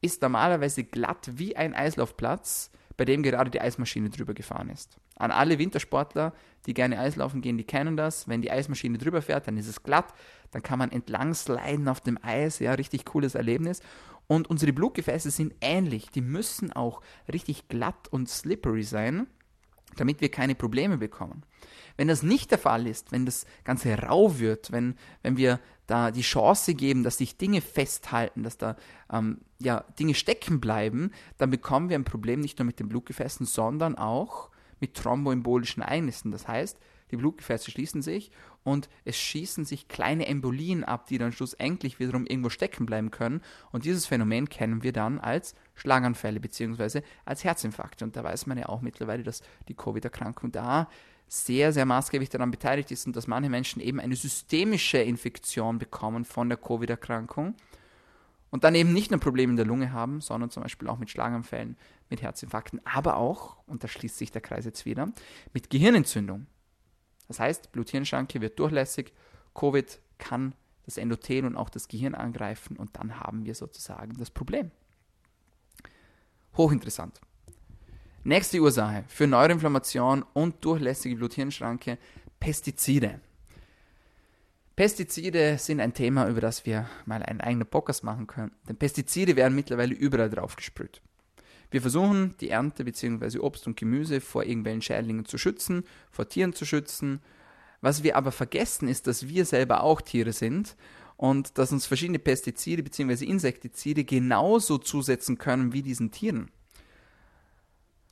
ist 0.00 0.20
normalerweise 0.20 0.82
glatt 0.82 1.30
wie 1.34 1.54
ein 1.56 1.74
Eislaufplatz, 1.74 2.72
bei 2.96 3.04
dem 3.04 3.22
gerade 3.22 3.48
die 3.48 3.60
Eismaschine 3.60 4.10
drüber 4.10 4.34
gefahren 4.34 4.70
ist. 4.70 4.96
An 5.14 5.30
alle 5.30 5.60
Wintersportler, 5.60 6.34
die 6.66 6.74
gerne 6.74 6.98
Eislaufen 6.98 7.42
gehen, 7.42 7.56
die 7.56 7.64
kennen 7.64 7.96
das. 7.96 8.26
Wenn 8.26 8.42
die 8.42 8.50
Eismaschine 8.50 8.98
drüber 8.98 9.22
fährt, 9.22 9.46
dann 9.46 9.56
ist 9.56 9.68
es 9.68 9.84
glatt, 9.84 10.12
dann 10.50 10.64
kann 10.64 10.80
man 10.80 10.90
entlang 10.90 11.32
sliden 11.32 11.86
auf 11.86 12.00
dem 12.00 12.18
Eis, 12.20 12.58
ja, 12.58 12.72
richtig 12.74 13.04
cooles 13.04 13.36
Erlebnis. 13.36 13.82
Und 14.26 14.50
unsere 14.50 14.72
Blutgefäße 14.72 15.30
sind 15.30 15.54
ähnlich, 15.60 16.10
die 16.10 16.22
müssen 16.22 16.72
auch 16.72 17.02
richtig 17.32 17.68
glatt 17.68 18.08
und 18.10 18.28
slippery 18.28 18.82
sein 18.82 19.28
damit 19.96 20.20
wir 20.20 20.30
keine 20.30 20.54
Probleme 20.54 20.98
bekommen. 20.98 21.42
Wenn 21.96 22.08
das 22.08 22.22
nicht 22.22 22.50
der 22.50 22.58
Fall 22.58 22.86
ist, 22.86 23.10
wenn 23.10 23.26
das 23.26 23.44
Ganze 23.64 23.98
rau 23.98 24.38
wird, 24.38 24.70
wenn, 24.70 24.94
wenn 25.22 25.36
wir 25.36 25.58
da 25.88 26.10
die 26.10 26.22
Chance 26.22 26.74
geben, 26.74 27.02
dass 27.02 27.18
sich 27.18 27.38
Dinge 27.38 27.60
festhalten, 27.60 28.44
dass 28.44 28.56
da 28.56 28.76
ähm, 29.10 29.38
ja, 29.58 29.84
Dinge 29.98 30.14
stecken 30.14 30.60
bleiben, 30.60 31.10
dann 31.38 31.50
bekommen 31.50 31.88
wir 31.88 31.98
ein 31.98 32.04
Problem 32.04 32.40
nicht 32.40 32.58
nur 32.58 32.66
mit 32.66 32.78
den 32.78 32.88
Blutgefäßen, 32.88 33.46
sondern 33.46 33.96
auch 33.96 34.50
mit 34.80 34.94
thromboembolischen 34.94 35.82
Ereignissen. 35.82 36.30
Das 36.30 36.46
heißt, 36.46 36.78
die 37.10 37.16
Blutgefäße 37.16 37.70
schließen 37.70 38.02
sich 38.02 38.30
und 38.64 38.88
es 39.04 39.16
schießen 39.16 39.64
sich 39.64 39.88
kleine 39.88 40.26
Embolien 40.26 40.84
ab, 40.84 41.06
die 41.06 41.18
dann 41.18 41.32
schlussendlich 41.32 41.98
wiederum 41.98 42.26
irgendwo 42.26 42.50
stecken 42.50 42.86
bleiben 42.86 43.10
können. 43.10 43.40
Und 43.72 43.84
dieses 43.84 44.06
Phänomen 44.06 44.48
kennen 44.48 44.82
wir 44.82 44.92
dann 44.92 45.18
als 45.18 45.54
Schlaganfälle 45.74 46.40
bzw. 46.40 47.02
als 47.24 47.44
Herzinfarkte. 47.44 48.04
Und 48.04 48.16
da 48.16 48.24
weiß 48.24 48.46
man 48.46 48.58
ja 48.58 48.68
auch 48.68 48.80
mittlerweile, 48.80 49.22
dass 49.22 49.42
die 49.68 49.74
Covid-Erkrankung 49.74 50.52
da 50.52 50.88
sehr, 51.28 51.72
sehr 51.72 51.84
maßgeblich 51.84 52.30
daran 52.30 52.50
beteiligt 52.50 52.90
ist 52.90 53.06
und 53.06 53.14
dass 53.14 53.26
manche 53.26 53.50
Menschen 53.50 53.80
eben 53.80 54.00
eine 54.00 54.16
systemische 54.16 54.98
Infektion 54.98 55.78
bekommen 55.78 56.24
von 56.24 56.48
der 56.48 56.58
Covid-Erkrankung 56.58 57.54
und 58.50 58.64
dann 58.64 58.74
eben 58.74 58.92
nicht 58.92 59.10
nur 59.10 59.20
Probleme 59.20 59.50
in 59.50 59.56
der 59.56 59.66
Lunge 59.66 59.92
haben, 59.92 60.20
sondern 60.20 60.50
zum 60.50 60.62
Beispiel 60.62 60.88
auch 60.88 60.98
mit 60.98 61.10
Schlaganfällen, 61.10 61.76
mit 62.08 62.22
Herzinfarkten, 62.22 62.80
aber 62.84 63.16
auch, 63.16 63.58
und 63.66 63.84
da 63.84 63.88
schließt 63.88 64.16
sich 64.16 64.32
der 64.32 64.40
Kreis 64.40 64.64
jetzt 64.64 64.86
wieder, 64.86 65.12
mit 65.52 65.70
Gehirnentzündung. 65.70 66.46
Das 67.28 67.38
heißt, 67.40 67.72
Blut-Hirn-Schranke 67.72 68.40
wird 68.40 68.58
durchlässig, 68.58 69.12
Covid 69.54 70.00
kann 70.18 70.54
das 70.84 70.96
Endothel 70.96 71.44
und 71.44 71.56
auch 71.56 71.68
das 71.68 71.88
Gehirn 71.88 72.14
angreifen 72.14 72.76
und 72.76 72.96
dann 72.96 73.20
haben 73.20 73.44
wir 73.44 73.54
sozusagen 73.54 74.16
das 74.16 74.30
Problem. 74.30 74.70
Hochinteressant. 76.56 77.20
Nächste 78.24 78.60
Ursache 78.60 79.04
für 79.08 79.26
Neuroinflammation 79.26 80.24
und 80.32 80.64
durchlässige 80.64 81.16
Blut-Hirn-Schranke, 81.16 81.98
Pestizide. 82.40 83.20
Pestizide 84.76 85.58
sind 85.58 85.80
ein 85.80 85.92
Thema, 85.92 86.28
über 86.28 86.40
das 86.40 86.64
wir 86.64 86.88
mal 87.04 87.22
einen 87.22 87.40
eigenen 87.40 87.66
Podcast 87.66 88.04
machen 88.04 88.26
können. 88.26 88.52
Denn 88.68 88.76
Pestizide 88.76 89.34
werden 89.34 89.54
mittlerweile 89.54 89.94
überall 89.94 90.30
drauf 90.30 90.56
gesprüht. 90.56 91.02
Wir 91.70 91.82
versuchen, 91.82 92.34
die 92.40 92.50
Ernte 92.50 92.84
bzw. 92.84 93.38
Obst 93.38 93.66
und 93.66 93.76
Gemüse 93.76 94.20
vor 94.20 94.44
irgendwelchen 94.44 94.82
Schädlingen 94.82 95.24
zu 95.24 95.38
schützen, 95.38 95.84
vor 96.10 96.28
Tieren 96.28 96.52
zu 96.52 96.64
schützen. 96.64 97.20
Was 97.80 98.02
wir 98.02 98.16
aber 98.16 98.32
vergessen, 98.32 98.88
ist, 98.88 99.06
dass 99.06 99.28
wir 99.28 99.44
selber 99.44 99.82
auch 99.82 100.00
Tiere 100.00 100.32
sind 100.32 100.76
und 101.16 101.58
dass 101.58 101.72
uns 101.72 101.86
verschiedene 101.86 102.18
Pestizide 102.18 102.82
bzw. 102.82 103.24
Insektizide 103.24 104.04
genauso 104.04 104.78
zusetzen 104.78 105.36
können 105.36 105.72
wie 105.72 105.82
diesen 105.82 106.10
Tieren. 106.10 106.50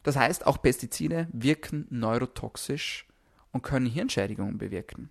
Das 0.02 0.16
heißt, 0.16 0.46
auch 0.46 0.62
Pestizide 0.62 1.26
wirken 1.32 1.86
neurotoxisch 1.90 3.06
und 3.52 3.62
können 3.62 3.86
Hirnschädigungen 3.86 4.58
bewirken. 4.58 5.08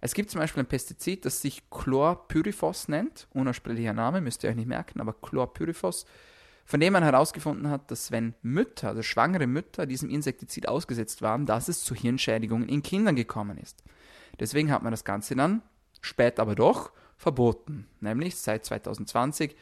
Es 0.00 0.14
gibt 0.14 0.30
zum 0.30 0.40
Beispiel 0.40 0.64
ein 0.64 0.68
Pestizid, 0.68 1.24
das 1.24 1.42
sich 1.42 1.62
Chlorpyrifos 1.70 2.88
nennt, 2.88 3.28
unaussprechlicher 3.34 3.92
Name, 3.92 4.20
müsst 4.20 4.42
ihr 4.42 4.50
euch 4.50 4.56
nicht 4.56 4.66
merken, 4.66 5.00
aber 5.00 5.12
Chlorpyrifos 5.12 6.06
von 6.72 6.80
dem 6.80 6.94
man 6.94 7.02
herausgefunden 7.02 7.68
hat, 7.68 7.90
dass 7.90 8.12
wenn 8.12 8.34
Mütter, 8.40 8.88
also 8.88 9.02
schwangere 9.02 9.46
Mütter, 9.46 9.84
diesem 9.84 10.08
Insektizid 10.08 10.66
ausgesetzt 10.66 11.20
waren, 11.20 11.44
dass 11.44 11.68
es 11.68 11.84
zu 11.84 11.94
Hirnschädigungen 11.94 12.66
in 12.66 12.82
Kindern 12.82 13.14
gekommen 13.14 13.58
ist. 13.58 13.84
Deswegen 14.40 14.72
hat 14.72 14.82
man 14.82 14.90
das 14.90 15.04
Ganze 15.04 15.36
dann, 15.36 15.60
spät 16.00 16.40
aber 16.40 16.54
doch, 16.54 16.92
verboten. 17.18 17.88
Nämlich 18.00 18.36
seit 18.36 18.64
2020 18.64 19.54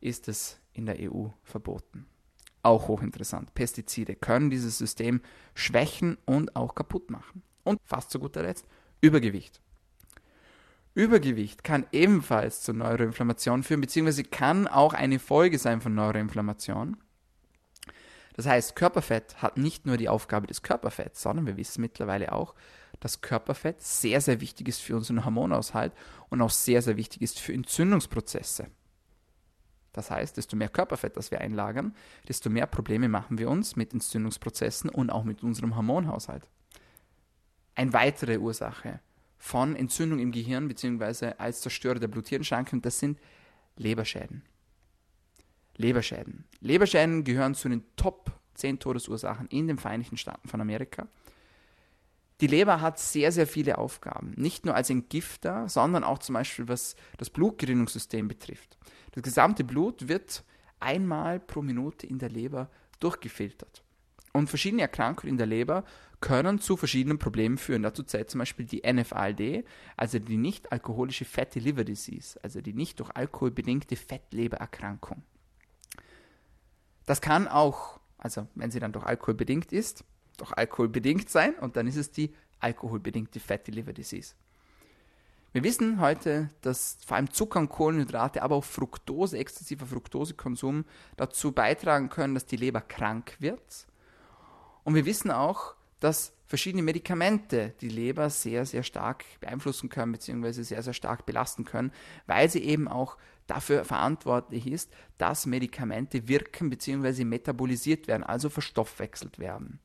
ist 0.00 0.26
es 0.26 0.58
in 0.72 0.86
der 0.86 0.96
EU 0.98 1.28
verboten. 1.44 2.06
auch 2.64 2.88
hochinteressant. 2.88 3.54
Pestizide 3.54 4.16
können 4.16 4.50
dieses 4.50 4.76
System 4.76 5.20
schwächen 5.54 6.18
und 6.24 6.56
auch 6.56 6.74
kaputt 6.74 7.12
machen. 7.12 7.44
Und 7.62 7.80
fast 7.84 8.10
zu 8.10 8.18
guter 8.18 8.42
Letzt 8.42 8.66
Übergewicht. 9.00 9.60
Übergewicht 10.94 11.62
kann 11.62 11.86
ebenfalls 11.92 12.62
zu 12.62 12.72
Neuroinflammation 12.72 13.62
führen, 13.62 13.80
beziehungsweise 13.80 14.24
kann 14.24 14.66
auch 14.66 14.92
eine 14.92 15.18
Folge 15.18 15.58
sein 15.58 15.80
von 15.80 15.94
Neuroinflammation. 15.94 16.96
Das 18.34 18.46
heißt, 18.46 18.74
Körperfett 18.74 19.42
hat 19.42 19.56
nicht 19.56 19.86
nur 19.86 19.96
die 19.96 20.08
Aufgabe 20.08 20.46
des 20.46 20.62
Körperfetts, 20.62 21.22
sondern 21.22 21.46
wir 21.46 21.56
wissen 21.56 21.80
mittlerweile 21.80 22.32
auch, 22.32 22.54
dass 22.98 23.20
Körperfett 23.20 23.80
sehr, 23.82 24.20
sehr 24.20 24.40
wichtig 24.40 24.68
ist 24.68 24.80
für 24.80 24.96
unseren 24.96 25.24
Hormonaushalt 25.24 25.92
und 26.28 26.40
auch 26.42 26.50
sehr, 26.50 26.82
sehr 26.82 26.96
wichtig 26.96 27.22
ist 27.22 27.38
für 27.38 27.52
Entzündungsprozesse. 27.52 28.68
Das 29.92 30.10
heißt, 30.10 30.36
desto 30.36 30.56
mehr 30.56 30.68
Körperfett, 30.68 31.16
das 31.16 31.30
wir 31.30 31.40
einlagern, 31.40 31.94
desto 32.28 32.48
mehr 32.48 32.66
Probleme 32.66 33.08
machen 33.08 33.38
wir 33.38 33.50
uns 33.50 33.76
mit 33.76 33.92
Entzündungsprozessen 33.92 34.88
und 34.90 35.10
auch 35.10 35.24
mit 35.24 35.42
unserem 35.42 35.76
Hormonhaushalt. 35.76 36.48
Eine 37.74 37.92
weitere 37.92 38.38
Ursache 38.38 39.00
von 39.40 39.74
Entzündung 39.74 40.18
im 40.18 40.30
Gehirn 40.30 40.68
bzw. 40.68 41.32
als 41.38 41.62
Zerstörer 41.62 41.98
der 41.98 42.08
Blut-Hirn-Schranke 42.08 42.76
und 42.76 42.84
das 42.84 43.00
sind 43.00 43.18
Leberschäden. 43.76 44.42
Leberschäden. 45.76 46.44
Leberschäden 46.60 47.24
gehören 47.24 47.54
zu 47.54 47.70
den 47.70 47.82
Top 47.96 48.38
10 48.54 48.78
Todesursachen 48.78 49.46
in 49.48 49.66
den 49.66 49.78
Vereinigten 49.78 50.18
Staaten 50.18 50.46
von 50.46 50.60
Amerika. 50.60 51.08
Die 52.42 52.46
Leber 52.46 52.82
hat 52.82 52.98
sehr, 52.98 53.32
sehr 53.32 53.46
viele 53.46 53.78
Aufgaben. 53.78 54.32
Nicht 54.36 54.66
nur 54.66 54.74
als 54.74 54.90
Entgifter, 54.90 55.68
sondern 55.70 56.04
auch 56.04 56.18
zum 56.18 56.34
Beispiel 56.34 56.68
was 56.68 56.94
das 57.16 57.30
Blutgerinnungssystem 57.30 58.28
betrifft. 58.28 58.78
Das 59.12 59.22
gesamte 59.22 59.64
Blut 59.64 60.06
wird 60.06 60.44
einmal 60.80 61.40
pro 61.40 61.62
Minute 61.62 62.06
in 62.06 62.18
der 62.18 62.28
Leber 62.28 62.70
durchgefiltert. 63.00 63.82
Und 64.32 64.48
verschiedene 64.48 64.82
Erkrankungen 64.82 65.32
in 65.32 65.38
der 65.38 65.46
Leber 65.46 65.84
können 66.20 66.60
zu 66.60 66.76
verschiedenen 66.76 67.18
Problemen 67.18 67.58
führen. 67.58 67.82
Dazu 67.82 68.02
zählt 68.02 68.30
zum 68.30 68.38
Beispiel 68.38 68.66
die 68.66 68.82
NFALD, 68.90 69.64
also 69.96 70.18
die 70.18 70.36
nicht-alkoholische 70.36 71.24
Fatty 71.24 71.58
Liver 71.58 71.84
Disease, 71.84 72.38
also 72.42 72.60
die 72.60 72.74
nicht 72.74 73.00
durch 73.00 73.10
Alkohol 73.14 73.50
bedingte 73.50 73.96
Fettlebererkrankung. 73.96 75.22
Das 77.06 77.20
kann 77.20 77.48
auch, 77.48 77.98
also 78.18 78.46
wenn 78.54 78.70
sie 78.70 78.80
dann 78.80 78.92
durch 78.92 79.04
Alkohol 79.04 79.34
bedingt 79.34 79.72
ist, 79.72 80.04
durch 80.36 80.52
Alkohol 80.52 80.88
bedingt 80.88 81.28
sein 81.28 81.54
und 81.54 81.76
dann 81.76 81.86
ist 81.86 81.96
es 81.96 82.12
die 82.12 82.32
alkoholbedingte 82.60 83.40
Fatty 83.40 83.70
Liver 83.70 83.92
Disease. 83.92 84.34
Wir 85.52 85.64
wissen 85.64 86.00
heute, 86.00 86.48
dass 86.60 86.98
vor 87.04 87.16
allem 87.16 87.30
Zucker 87.30 87.58
und 87.58 87.70
Kohlenhydrate, 87.70 88.42
aber 88.42 88.54
auch 88.54 88.64
Fructose, 88.64 89.36
exzessiver 89.36 89.86
Fructosekonsum 89.86 90.84
dazu 91.16 91.50
beitragen 91.50 92.08
können, 92.08 92.34
dass 92.34 92.46
die 92.46 92.56
Leber 92.56 92.80
krank 92.80 93.36
wird. 93.40 93.86
Und 94.84 94.94
wir 94.94 95.04
wissen 95.06 95.30
auch, 95.30 95.74
dass 96.00 96.32
verschiedene 96.46 96.82
Medikamente 96.82 97.74
die 97.80 97.88
Leber 97.88 98.28
sehr, 98.28 98.66
sehr 98.66 98.82
stark 98.82 99.24
beeinflussen 99.40 99.88
können, 99.88 100.12
beziehungsweise 100.12 100.64
sehr, 100.64 100.82
sehr 100.82 100.94
stark 100.94 101.26
belasten 101.26 101.64
können, 101.64 101.92
weil 102.26 102.50
sie 102.50 102.64
eben 102.64 102.88
auch 102.88 103.16
dafür 103.46 103.84
verantwortlich 103.84 104.66
ist, 104.66 104.90
dass 105.18 105.46
Medikamente 105.46 106.28
wirken 106.28 106.70
bzw. 106.70 107.24
metabolisiert 107.24 108.08
werden, 108.08 108.24
also 108.24 108.48
verstoffwechselt 108.48 109.38
werden. 109.38 109.80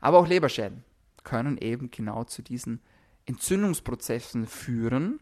Aber 0.00 0.18
auch 0.18 0.28
Leberschäden 0.28 0.84
können 1.24 1.58
eben 1.58 1.90
genau 1.90 2.24
zu 2.24 2.42
diesen 2.42 2.80
Entzündungsprozessen 3.26 4.46
führen 4.46 5.18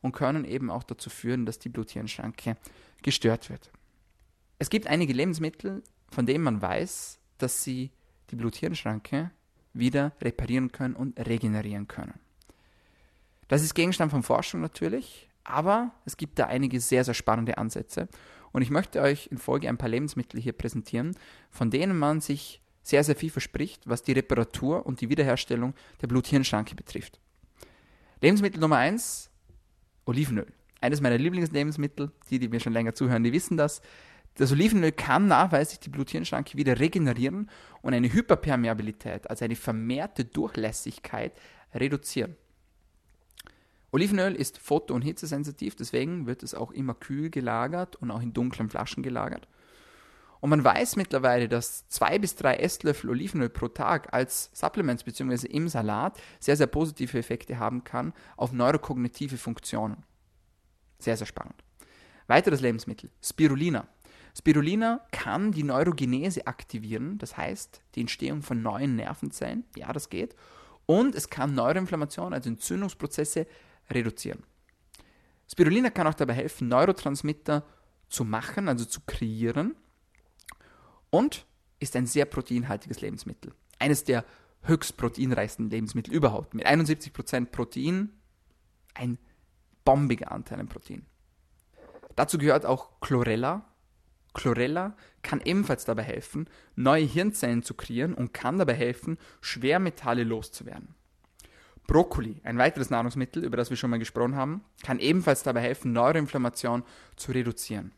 und 0.00 0.12
können 0.12 0.44
eben 0.44 0.70
auch 0.70 0.84
dazu 0.84 1.10
führen, 1.10 1.46
dass 1.46 1.58
die 1.58 1.68
Bluthirnschranke 1.68 2.56
gestört 3.02 3.50
wird. 3.50 3.70
Es 4.58 4.70
gibt 4.70 4.86
einige 4.86 5.12
Lebensmittel, 5.12 5.82
von 6.10 6.26
denen 6.26 6.44
man 6.44 6.62
weiß, 6.62 7.18
dass 7.38 7.64
sie 7.64 7.90
die 8.30 8.36
Bluthirnschranke 8.36 9.30
wieder 9.72 10.12
reparieren 10.20 10.72
können 10.72 10.94
und 10.94 11.18
regenerieren 11.18 11.88
können. 11.88 12.14
Das 13.48 13.62
ist 13.62 13.74
Gegenstand 13.74 14.10
von 14.12 14.22
Forschung 14.22 14.60
natürlich, 14.60 15.28
aber 15.44 15.92
es 16.04 16.16
gibt 16.16 16.38
da 16.38 16.46
einige 16.46 16.80
sehr, 16.80 17.04
sehr 17.04 17.14
spannende 17.14 17.58
Ansätze. 17.58 18.08
Und 18.52 18.62
ich 18.62 18.70
möchte 18.70 19.00
euch 19.00 19.28
in 19.30 19.38
Folge 19.38 19.68
ein 19.68 19.78
paar 19.78 19.88
Lebensmittel 19.88 20.40
hier 20.40 20.52
präsentieren, 20.52 21.16
von 21.50 21.70
denen 21.70 21.98
man 21.98 22.20
sich 22.20 22.60
sehr, 22.82 23.04
sehr 23.04 23.16
viel 23.16 23.30
verspricht, 23.30 23.82
was 23.86 24.02
die 24.02 24.12
Reparatur 24.12 24.86
und 24.86 25.00
die 25.00 25.08
Wiederherstellung 25.08 25.74
der 26.00 26.08
Blut-Hirn-Schranke 26.08 26.74
betrifft. 26.74 27.20
Lebensmittel 28.20 28.60
Nummer 28.60 28.76
1, 28.76 29.30
Olivenöl. 30.04 30.46
Eines 30.80 31.00
meiner 31.00 31.18
Lieblingslebensmittel, 31.18 32.10
die, 32.30 32.38
die 32.38 32.48
mir 32.48 32.60
schon 32.60 32.72
länger 32.72 32.94
zuhören, 32.94 33.22
die 33.22 33.32
wissen 33.32 33.56
das. 33.56 33.82
Das 34.36 34.52
Olivenöl 34.52 34.92
kann 34.92 35.26
nachweislich 35.26 35.80
die 35.80 35.90
Blut-Hirn-Schranke 35.90 36.56
wieder 36.56 36.78
regenerieren 36.78 37.50
und 37.82 37.94
eine 37.94 38.12
Hyperpermeabilität, 38.12 39.28
also 39.28 39.44
eine 39.44 39.56
vermehrte 39.56 40.24
Durchlässigkeit, 40.24 41.32
reduzieren. 41.74 42.36
Olivenöl 43.92 44.34
ist 44.34 44.58
foto- 44.58 44.94
und 44.94 45.02
hitzesensitiv, 45.02 45.74
deswegen 45.74 46.26
wird 46.26 46.42
es 46.42 46.54
auch 46.54 46.70
immer 46.70 46.94
kühl 46.94 47.28
gelagert 47.30 47.96
und 47.96 48.10
auch 48.10 48.22
in 48.22 48.32
dunklen 48.32 48.68
Flaschen 48.68 49.02
gelagert. 49.02 49.48
Und 50.40 50.50
man 50.50 50.64
weiß 50.64 50.96
mittlerweile, 50.96 51.48
dass 51.48 51.86
zwei 51.88 52.18
bis 52.18 52.34
drei 52.34 52.56
Esslöffel 52.56 53.10
Olivenöl 53.10 53.50
pro 53.50 53.68
Tag 53.68 54.14
als 54.14 54.50
Supplements 54.54 55.04
bzw. 55.04 55.46
im 55.48 55.68
Salat 55.68 56.18
sehr, 56.38 56.56
sehr 56.56 56.66
positive 56.66 57.18
Effekte 57.18 57.58
haben 57.58 57.84
kann 57.84 58.14
auf 58.36 58.52
neurokognitive 58.52 59.36
Funktionen. 59.36 60.02
Sehr, 60.98 61.16
sehr 61.16 61.26
spannend. 61.26 61.62
Weiteres 62.26 62.60
Lebensmittel, 62.60 63.10
Spirulina. 63.22 63.86
Spirulina 64.36 65.00
kann 65.10 65.52
die 65.52 65.62
Neurogenese 65.62 66.46
aktivieren, 66.46 67.18
das 67.18 67.36
heißt 67.36 67.82
die 67.94 68.00
Entstehung 68.00 68.42
von 68.42 68.62
neuen 68.62 68.96
Nervenzellen. 68.96 69.64
Ja, 69.76 69.92
das 69.92 70.08
geht. 70.08 70.36
Und 70.86 71.14
es 71.14 71.30
kann 71.30 71.54
Neuroinflammation, 71.54 72.32
also 72.32 72.48
Entzündungsprozesse, 72.48 73.46
reduzieren. 73.90 74.42
Spirulina 75.50 75.90
kann 75.90 76.06
auch 76.06 76.14
dabei 76.14 76.34
helfen, 76.34 76.68
Neurotransmitter 76.68 77.64
zu 78.08 78.24
machen, 78.24 78.68
also 78.68 78.84
zu 78.84 79.00
kreieren 79.06 79.74
und 81.10 81.46
ist 81.80 81.96
ein 81.96 82.06
sehr 82.06 82.24
proteinhaltiges 82.24 83.00
Lebensmittel. 83.00 83.52
Eines 83.78 84.04
der 84.04 84.24
höchst 84.62 84.96
proteinreichsten 84.96 85.70
Lebensmittel 85.70 86.14
überhaupt. 86.14 86.54
Mit 86.54 86.66
71% 86.66 87.46
Protein, 87.46 88.10
ein 88.94 89.18
bombiger 89.84 90.30
Anteil 90.30 90.60
an 90.60 90.68
Protein. 90.68 91.06
Dazu 92.16 92.38
gehört 92.38 92.66
auch 92.66 93.00
Chlorella. 93.00 93.64
Chlorella 94.34 94.96
kann 95.22 95.40
ebenfalls 95.44 95.84
dabei 95.84 96.02
helfen, 96.02 96.48
neue 96.76 97.04
Hirnzellen 97.04 97.62
zu 97.62 97.74
kreieren 97.74 98.14
und 98.14 98.32
kann 98.32 98.58
dabei 98.58 98.74
helfen, 98.74 99.18
Schwermetalle 99.40 100.24
loszuwerden. 100.24 100.94
Brokkoli, 101.86 102.40
ein 102.44 102.58
weiteres 102.58 102.90
Nahrungsmittel, 102.90 103.44
über 103.44 103.56
das 103.56 103.70
wir 103.70 103.76
schon 103.76 103.90
mal 103.90 103.98
gesprochen 103.98 104.36
haben, 104.36 104.64
kann 104.84 105.00
ebenfalls 105.00 105.42
dabei 105.42 105.62
helfen, 105.62 105.92
Neuroinflammation 105.92 106.84
zu 107.16 107.32
reduzieren. 107.32 107.92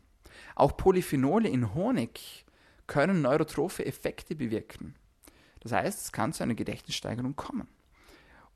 Auch 0.55 0.75
Polyphenole 0.75 1.47
in 1.47 1.75
Honig 1.75 2.45
können 2.87 3.21
neurotrophe 3.21 3.85
Effekte 3.85 4.35
bewirken. 4.35 4.95
Das 5.59 5.71
heißt, 5.71 6.05
es 6.05 6.11
kann 6.11 6.33
zu 6.33 6.43
einer 6.43 6.55
Gedächtnissteigerung 6.55 7.35
kommen. 7.35 7.67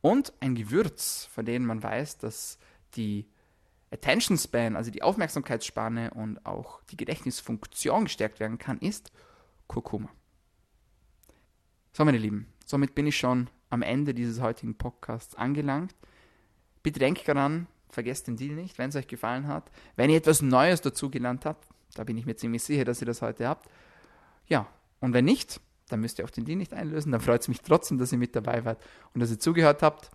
Und 0.01 0.33
ein 0.39 0.55
Gewürz, 0.55 1.29
von 1.31 1.45
dem 1.45 1.65
man 1.65 1.81
weiß, 1.81 2.17
dass 2.17 2.57
die 2.95 3.27
Attention 3.91 4.37
Span, 4.37 4.75
also 4.75 4.91
die 4.91 5.03
Aufmerksamkeitsspanne 5.03 6.11
und 6.11 6.45
auch 6.45 6.81
die 6.91 6.97
Gedächtnisfunktion 6.97 8.05
gestärkt 8.05 8.39
werden 8.39 8.57
kann, 8.57 8.79
ist 8.79 9.11
Kurkuma. 9.67 10.09
So, 11.93 12.05
meine 12.05 12.17
Lieben, 12.17 12.47
somit 12.65 12.95
bin 12.95 13.07
ich 13.07 13.17
schon 13.17 13.49
am 13.69 13.81
Ende 13.81 14.13
dieses 14.13 14.41
heutigen 14.41 14.77
Podcasts 14.77 15.35
angelangt. 15.35 15.95
Bitte 16.83 16.99
denkt 16.99 17.27
daran, 17.27 17.67
vergesst 17.89 18.27
den 18.27 18.37
Deal 18.37 18.55
nicht, 18.55 18.77
wenn 18.77 18.89
es 18.89 18.95
euch 18.95 19.07
gefallen 19.07 19.47
hat. 19.47 19.71
Wenn 19.95 20.09
ihr 20.09 20.17
etwas 20.17 20.41
Neues 20.41 20.81
dazugelernt 20.81 21.45
habt, 21.45 21.67
da 21.95 22.03
bin 22.03 22.17
ich 22.17 22.25
mir 22.25 22.35
ziemlich 22.35 22.63
sicher, 22.63 22.85
dass 22.85 23.01
ihr 23.01 23.07
das 23.07 23.21
heute 23.21 23.47
habt, 23.47 23.69
ja, 24.47 24.67
und 24.99 25.13
wenn 25.13 25.25
nicht, 25.25 25.59
dann 25.89 26.01
müsst 26.01 26.19
ihr 26.19 26.25
auch 26.25 26.29
den 26.29 26.45
Deal 26.45 26.57
nicht 26.57 26.73
einlösen. 26.73 27.11
Dann 27.11 27.21
freut 27.21 27.41
es 27.41 27.47
mich 27.47 27.61
trotzdem, 27.61 27.97
dass 27.97 28.11
ihr 28.11 28.17
mit 28.17 28.35
dabei 28.35 28.65
wart 28.65 28.81
und 29.13 29.21
dass 29.21 29.31
ihr 29.31 29.39
zugehört 29.39 29.81
habt. 29.83 30.09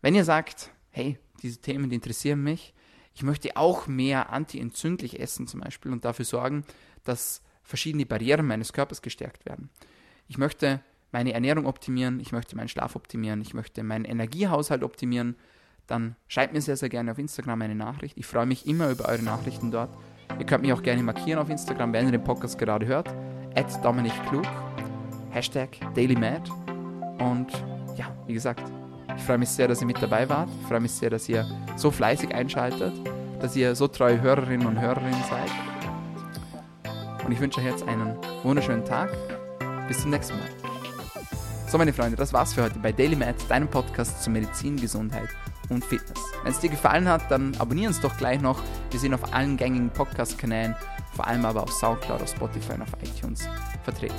Wenn 0.00 0.14
ihr 0.14 0.24
sagt, 0.24 0.70
hey, 0.90 1.18
diese 1.42 1.60
Themen 1.60 1.90
die 1.90 1.96
interessieren 1.96 2.42
mich, 2.42 2.74
ich 3.14 3.22
möchte 3.22 3.56
auch 3.56 3.86
mehr 3.86 4.30
antientzündlich 4.30 5.20
essen 5.20 5.46
zum 5.46 5.60
Beispiel 5.60 5.92
und 5.92 6.04
dafür 6.04 6.24
sorgen, 6.24 6.64
dass 7.04 7.42
verschiedene 7.62 8.06
Barrieren 8.06 8.46
meines 8.46 8.72
Körpers 8.72 9.02
gestärkt 9.02 9.44
werden. 9.44 9.70
Ich 10.28 10.38
möchte 10.38 10.80
meine 11.10 11.32
Ernährung 11.34 11.66
optimieren, 11.66 12.20
ich 12.20 12.32
möchte 12.32 12.56
meinen 12.56 12.68
Schlaf 12.68 12.96
optimieren, 12.96 13.42
ich 13.42 13.54
möchte 13.54 13.82
meinen 13.82 14.06
Energiehaushalt 14.06 14.82
optimieren, 14.82 15.36
dann 15.86 16.16
schreibt 16.26 16.54
mir 16.54 16.62
sehr, 16.62 16.76
sehr 16.76 16.88
gerne 16.88 17.12
auf 17.12 17.18
Instagram 17.18 17.60
eine 17.62 17.74
Nachricht. 17.74 18.16
Ich 18.16 18.26
freue 18.26 18.46
mich 18.46 18.66
immer 18.66 18.90
über 18.90 19.08
eure 19.08 19.22
Nachrichten 19.22 19.70
dort. 19.70 19.90
Ihr 20.38 20.46
könnt 20.46 20.62
mich 20.62 20.72
auch 20.72 20.82
gerne 20.82 21.02
markieren 21.02 21.38
auf 21.38 21.50
Instagram, 21.50 21.92
wenn 21.92 22.06
ihr 22.06 22.12
den 22.12 22.24
Podcast 22.24 22.58
gerade 22.58 22.86
hört. 22.86 23.08
At 23.54 23.84
Dominik 23.84 24.14
Klug, 24.28 24.46
Hashtag 25.30 25.68
DailyMad. 25.94 26.48
Und 27.18 27.52
ja, 27.96 28.16
wie 28.26 28.32
gesagt, 28.32 28.62
ich 29.16 29.22
freue 29.22 29.38
mich 29.38 29.48
sehr, 29.48 29.68
dass 29.68 29.80
ihr 29.80 29.86
mit 29.86 30.00
dabei 30.02 30.28
wart. 30.28 30.48
Ich 30.60 30.68
freue 30.68 30.80
mich 30.80 30.92
sehr, 30.92 31.10
dass 31.10 31.28
ihr 31.28 31.46
so 31.76 31.90
fleißig 31.90 32.34
einschaltet, 32.34 32.92
dass 33.40 33.56
ihr 33.56 33.74
so 33.74 33.88
treue 33.88 34.20
Hörerinnen 34.20 34.66
und 34.66 34.80
Hörerinnen 34.80 35.22
seid. 35.28 35.50
Und 37.24 37.32
ich 37.32 37.40
wünsche 37.40 37.60
euch 37.60 37.66
jetzt 37.66 37.86
einen 37.86 38.16
wunderschönen 38.42 38.84
Tag. 38.84 39.10
Bis 39.88 40.00
zum 40.00 40.10
nächsten 40.10 40.38
Mal. 40.38 40.48
So, 41.68 41.78
meine 41.78 41.92
Freunde, 41.92 42.16
das 42.16 42.32
war's 42.32 42.52
für 42.52 42.64
heute 42.64 42.78
bei 42.78 42.92
Daily 42.92 43.16
Med, 43.16 43.36
deinem 43.48 43.68
Podcast 43.68 44.22
zu 44.22 44.30
Medizin, 44.30 44.76
Gesundheit 44.76 45.28
und 45.70 45.84
Fitness. 45.84 46.18
Wenn 46.42 46.52
es 46.52 46.60
dir 46.60 46.68
gefallen 46.68 47.08
hat, 47.08 47.30
dann 47.30 47.54
abonnieren 47.58 47.88
uns 47.88 48.00
doch 48.00 48.16
gleich 48.18 48.40
noch. 48.40 48.60
Wir 48.90 49.00
sind 49.00 49.14
auf 49.14 49.32
allen 49.32 49.56
gängigen 49.56 49.88
Podcast-Kanälen, 49.90 50.76
vor 51.14 51.26
allem 51.26 51.44
aber 51.44 51.62
auf 51.62 51.72
Soundcloud, 51.72 52.20
auf 52.22 52.28
Spotify 52.28 52.74
und 52.74 52.82
auf 52.82 52.92
iTunes 53.02 53.48
vertreten. 53.84 54.14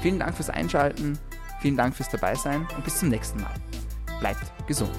Vielen 0.00 0.18
Dank 0.18 0.34
fürs 0.34 0.50
Einschalten, 0.50 1.18
vielen 1.60 1.76
Dank 1.76 1.94
fürs 1.94 2.08
Dabeisein 2.08 2.66
und 2.74 2.84
bis 2.84 2.98
zum 2.98 3.10
nächsten 3.10 3.40
Mal. 3.42 3.54
Bleibt 4.20 4.52
gesund. 4.66 4.90